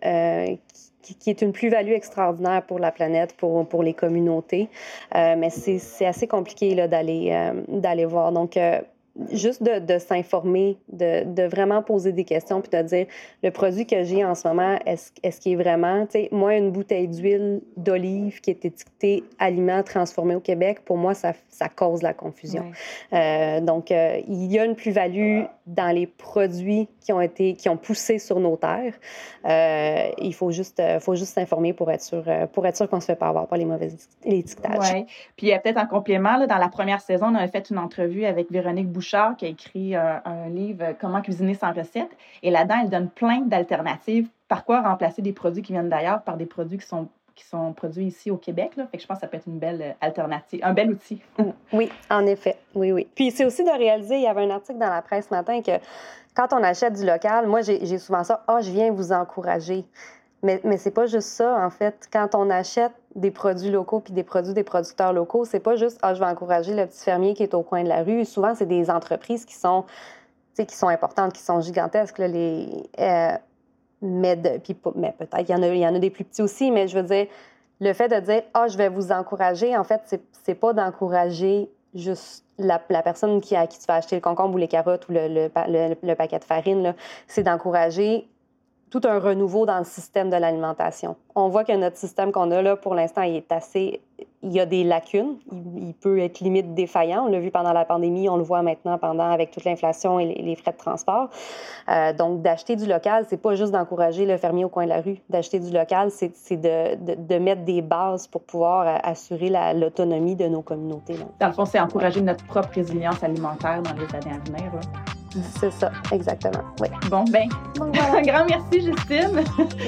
qui, 1.13 1.29
est 1.29 1.41
une 1.41 1.51
plus-value 1.51 1.91
extraordinaire 1.91 2.63
pour 2.63 2.79
la 2.79 2.91
planète, 2.91 3.35
pour, 3.37 3.67
pour 3.67 3.83
les 3.83 3.93
communautés. 3.93 4.69
Euh, 5.15 5.35
mais 5.37 5.49
c'est 5.49 6.05
assez 6.05 6.27
compliqué 6.27 6.75
d'aller 6.87 7.29
euh, 7.31 7.61
d'aller 7.67 8.05
voir. 8.05 8.31
Donc, 8.31 8.57
euh, 8.57 8.81
juste 9.31 9.63
de, 9.63 9.79
de 9.79 9.97
s'informer, 9.97 10.77
de, 10.91 11.23
de, 11.23 11.43
vraiment 11.43 11.81
poser 11.81 12.11
des 12.11 12.25
questions, 12.25 12.61
puis 12.61 12.69
de 12.77 12.83
dire 12.85 13.05
le 13.43 13.51
produit 13.51 13.85
que 13.85 14.03
j'ai 14.03 14.25
en 14.25 14.35
ce 14.35 14.47
moment, 14.47 14.77
est-ce 14.85 15.11
est 15.23 15.39
qu'il 15.39 15.53
est 15.53 15.55
vraiment, 15.55 16.05
tu 16.05 16.13
sais, 16.13 16.29
moi, 16.31 16.55
une 16.55 16.71
bouteille 16.71 17.07
d'huile 17.07 17.61
d'olive 17.77 18.41
qui 18.41 18.49
est 18.49 18.65
étiquetée 18.65 19.23
aliment 19.39 19.83
transformé 19.83 20.35
au 20.35 20.41
Québec, 20.41 20.81
pour 20.83 20.97
moi, 20.97 21.13
ça, 21.13 21.33
ça 21.47 21.69
cause 21.69 22.01
la 22.01 22.13
confusion. 22.13 22.71
Euh, 23.13 23.61
donc, 23.61 23.91
euh, 23.91 24.19
il 24.27 24.51
y 24.51 24.59
a 24.59 24.65
une 24.65 24.75
plus-value 24.75 25.43
dans 25.65 25.95
les 25.95 26.07
produits 26.07 26.89
qui 26.99 27.13
ont 27.13 27.21
été, 27.21 27.53
qui 27.53 27.69
ont 27.69 27.77
poussé 27.77 28.19
sur 28.19 28.39
nos 28.39 28.57
terres. 28.57 28.93
Euh, 29.45 30.09
il 30.17 30.33
faut 30.33 30.51
juste, 30.51 30.81
faut 30.99 31.15
juste 31.15 31.33
s'informer 31.33 31.73
pour 31.73 31.89
être 31.89 32.03
sûr, 32.03 32.23
pour 32.51 32.67
être 32.67 32.75
sûr 32.75 32.89
qu'on 32.89 32.99
se 32.99 33.05
fait 33.05 33.15
pas 33.15 33.29
avoir 33.29 33.47
par 33.47 33.57
les 33.57 33.65
mauvais 33.65 33.91
étiquetages. 34.25 34.93
Oui. 34.93 35.05
Puis, 35.37 35.51
peut-être 35.63 35.77
en 35.77 35.87
complément, 35.87 36.37
là, 36.37 36.47
dans 36.47 36.57
la 36.57 36.69
première 36.69 36.99
saison, 36.99 37.27
on 37.27 37.35
avait 37.35 37.51
fait 37.51 37.69
une 37.69 37.77
entrevue 37.77 38.25
avec 38.25 38.51
Véronique 38.51 38.89
Boucher 38.89 39.04
qui 39.37 39.45
a 39.45 39.47
écrit 39.47 39.95
euh, 39.95 40.17
un, 40.25 40.49
livre 40.49 40.95
Comment 40.99 41.21
cuisiner 41.21 41.53
sans 41.53 41.73
recette. 41.73 42.09
Et 42.43 42.51
là-dedans, 42.51 42.75
elle 42.83 42.89
donne 42.89 43.09
plein 43.09 43.41
d'alternatives. 43.41 44.27
Par 44.47 44.63
quoi 44.63 44.81
remplacer 44.81 45.21
des 45.21 45.33
produits 45.33 45.63
qui 45.63 45.73
viennent 45.73 45.89
d'ailleurs 45.89 46.21
par 46.21 46.37
des 46.37 46.45
produits 46.45 46.77
qui 46.77 46.87
sont 46.87 47.07
qui 47.33 47.43
sont 47.43 47.73
produits 47.73 48.05
ici 48.05 48.31
au 48.31 48.37
Québec. 48.37 48.77
Là. 48.77 48.87
Fait 48.87 48.95
que 48.95 49.03
je 49.03 49.07
pense 49.07 49.17
que 49.17 49.21
ça 49.21 49.27
peut 49.27 49.35
être 49.35 49.47
une 49.47 49.59
belle 49.59 49.81
euh, 49.81 49.91
alternative, 49.99 50.61
un 50.63 50.73
bel 50.73 50.89
outil. 50.89 51.21
oui, 51.73 51.91
en 52.09 52.25
effet. 52.25 52.55
Oui, 52.73 52.93
oui. 52.93 53.07
Puis 53.13 53.31
c'est 53.31 53.43
aussi 53.43 53.63
de 53.63 53.69
réaliser, 53.69 54.15
il 54.15 54.21
y 54.21 54.27
avait 54.27 54.43
un 54.43 54.51
article 54.51 54.79
dans 54.79 54.89
la 54.89 55.01
presse 55.01 55.27
ce 55.27 55.33
matin 55.33 55.61
que 55.61 55.73
quand 56.33 56.53
on 56.53 56.63
achète 56.63 56.93
du 56.93 57.05
local, 57.05 57.47
moi, 57.47 57.61
j'ai 57.61 57.97
souvent 57.97 58.23
ça, 58.23 58.43
ah, 58.47 58.55
oh, 58.57 58.61
je 58.61 58.71
viens 58.71 58.91
vous 58.91 59.11
encourager. 59.11 59.85
Mais, 60.43 60.61
mais 60.63 60.77
c'est 60.77 60.91
pas 60.91 61.07
juste 61.07 61.29
ça, 61.29 61.57
en 61.65 61.69
fait. 61.69 62.07
Quand 62.11 62.35
on 62.35 62.49
achète 62.49 62.93
des 63.15 63.31
produits 63.31 63.71
locaux 63.71 64.01
puis 64.01 64.13
des 64.13 64.23
produits 64.23 64.53
des 64.53 64.63
producteurs 64.63 65.13
locaux, 65.13 65.45
c'est 65.45 65.59
pas 65.59 65.75
juste 65.75 65.97
ah 66.01 66.13
je 66.13 66.19
vais 66.19 66.25
encourager 66.25 66.75
le 66.75 66.85
petit 66.85 67.03
fermier 67.03 67.33
qui 67.33 67.43
est 67.43 67.53
au 67.53 67.63
coin 67.63 67.83
de 67.83 67.89
la 67.89 68.03
rue. 68.03 68.25
Souvent 68.25 68.53
c'est 68.55 68.65
des 68.65 68.89
entreprises 68.89 69.45
qui 69.45 69.55
sont 69.55 69.85
qui 70.55 70.75
sont 70.75 70.87
importantes, 70.87 71.33
qui 71.33 71.41
sont 71.41 71.59
gigantesques 71.61 72.17
les 72.19 72.89
euh, 72.99 73.31
mais, 74.01 74.35
puis, 74.63 74.73
peut-être 74.73 75.39
il 75.39 75.49
y 75.49 75.55
en 75.55 75.63
a 75.63 75.67
y 75.67 75.87
en 75.87 75.95
a 75.95 75.99
des 75.99 76.09
plus 76.09 76.25
petits 76.25 76.41
aussi, 76.41 76.69
mais 76.71 76.87
je 76.87 76.97
veux 76.97 77.03
dire 77.03 77.27
le 77.79 77.93
fait 77.93 78.09
de 78.09 78.19
dire 78.19 78.43
ah 78.53 78.67
je 78.67 78.77
vais 78.77 78.89
vous 78.89 79.11
encourager 79.11 79.75
en 79.75 79.83
fait 79.83 80.19
c'est 80.43 80.55
pas 80.55 80.73
d'encourager 80.73 81.69
juste 81.93 82.43
la, 82.57 82.81
la, 82.89 83.01
personne 83.01 83.41
qui 83.41 83.55
à 83.55 83.67
qui 83.67 83.79
tu 83.79 83.85
vas 83.85 83.95
acheter 83.95 84.15
le 84.15 84.21
concombre 84.21 84.55
ou 84.55 84.57
les 84.57 84.67
carottes 84.67 85.07
ou 85.09 85.13
le, 85.13 85.27
le, 85.27 85.49
le, 85.67 85.95
le 86.01 86.15
paquet 86.15 86.39
de 86.39 86.43
farine, 86.43 86.93
c'est 87.27 87.43
d'encourager 87.43 88.27
tout 88.95 89.07
un 89.09 89.19
renouveau 89.19 89.65
dans 89.65 89.77
le 89.77 89.83
système 89.83 90.29
de 90.29 90.37
l'alimentation. 90.37 91.17
On 91.35 91.49
voit 91.49 91.65
que 91.65 91.73
notre 91.73 91.97
système 91.97 92.31
qu'on 92.31 92.49
a 92.51 92.61
là, 92.61 92.77
pour 92.77 92.95
l'instant, 92.95 93.23
il 93.23 93.35
est 93.35 93.51
assez... 93.51 94.01
Il 94.41 94.53
y 94.53 94.59
a 94.59 94.65
des 94.65 94.83
lacunes. 94.83 95.37
Il, 95.75 95.93
peut 95.95 96.19
être 96.19 96.39
limite 96.39 96.75
défaillant. 96.75 97.25
On 97.25 97.31
l'a 97.31 97.39
vu 97.39 97.49
pendant 97.49 97.73
la 97.73 97.83
pandémie, 97.83 98.29
on 98.29 98.37
le 98.37 98.43
voit 98.43 98.61
maintenant 98.61 98.99
pendant 98.99 99.29
avec 99.29 99.49
toute 99.49 99.65
l'inflation 99.65 100.19
et 100.19 100.25
les, 100.25 100.55
frais 100.55 100.71
de 100.71 100.77
transport. 100.77 101.29
Euh, 101.89 102.13
donc, 102.13 102.43
d'acheter 102.43 102.75
du 102.75 102.85
local, 102.85 103.25
c'est 103.27 103.41
pas 103.41 103.55
juste 103.55 103.71
d'encourager 103.71 104.27
le 104.27 104.37
fermier 104.37 104.63
au 104.63 104.69
coin 104.69 104.83
de 104.83 104.89
la 104.89 105.01
rue. 105.01 105.17
D'acheter 105.29 105.59
du 105.59 105.71
local, 105.71 106.11
c'est 106.11 106.55
de, 106.55 107.37
mettre 107.39 107.63
des 107.63 107.81
bases 107.81 108.27
pour 108.27 108.43
pouvoir 108.43 108.87
euh, 108.87 108.97
assurer 109.03 109.51
l'autonomie 109.73 110.35
de 110.35 110.45
nos 110.45 110.61
communautés. 110.61 111.15
Dans 111.39 111.47
le 111.47 111.53
fond, 111.53 111.65
c'est 111.65 111.79
encourager 111.79 112.21
notre 112.21 112.45
propre 112.45 112.69
résilience 112.71 113.21
alimentaire 113.23 113.81
dans 113.81 113.93
les 113.93 114.15
années 114.15 114.37
à 114.37 114.49
venir. 114.49 114.71
C'est 115.59 115.71
ça, 115.71 115.91
exactement. 116.11 116.63
Oui. 116.79 116.87
Bon, 117.09 117.25
ben, 117.25 117.49
un 117.81 118.21
grand 118.21 118.45
merci, 118.45 118.81
Justine. 118.81 119.43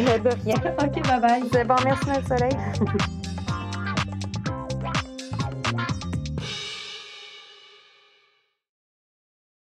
Mais 0.05 0.19
de 0.19 0.29
rien. 0.43 0.55
OK, 0.55 1.01
bye-bye. 1.07 1.43
C'est 1.51 1.65
bon, 1.65 1.75
merci, 1.85 2.07
Marie 2.07 2.25
Soleil. 2.25 2.57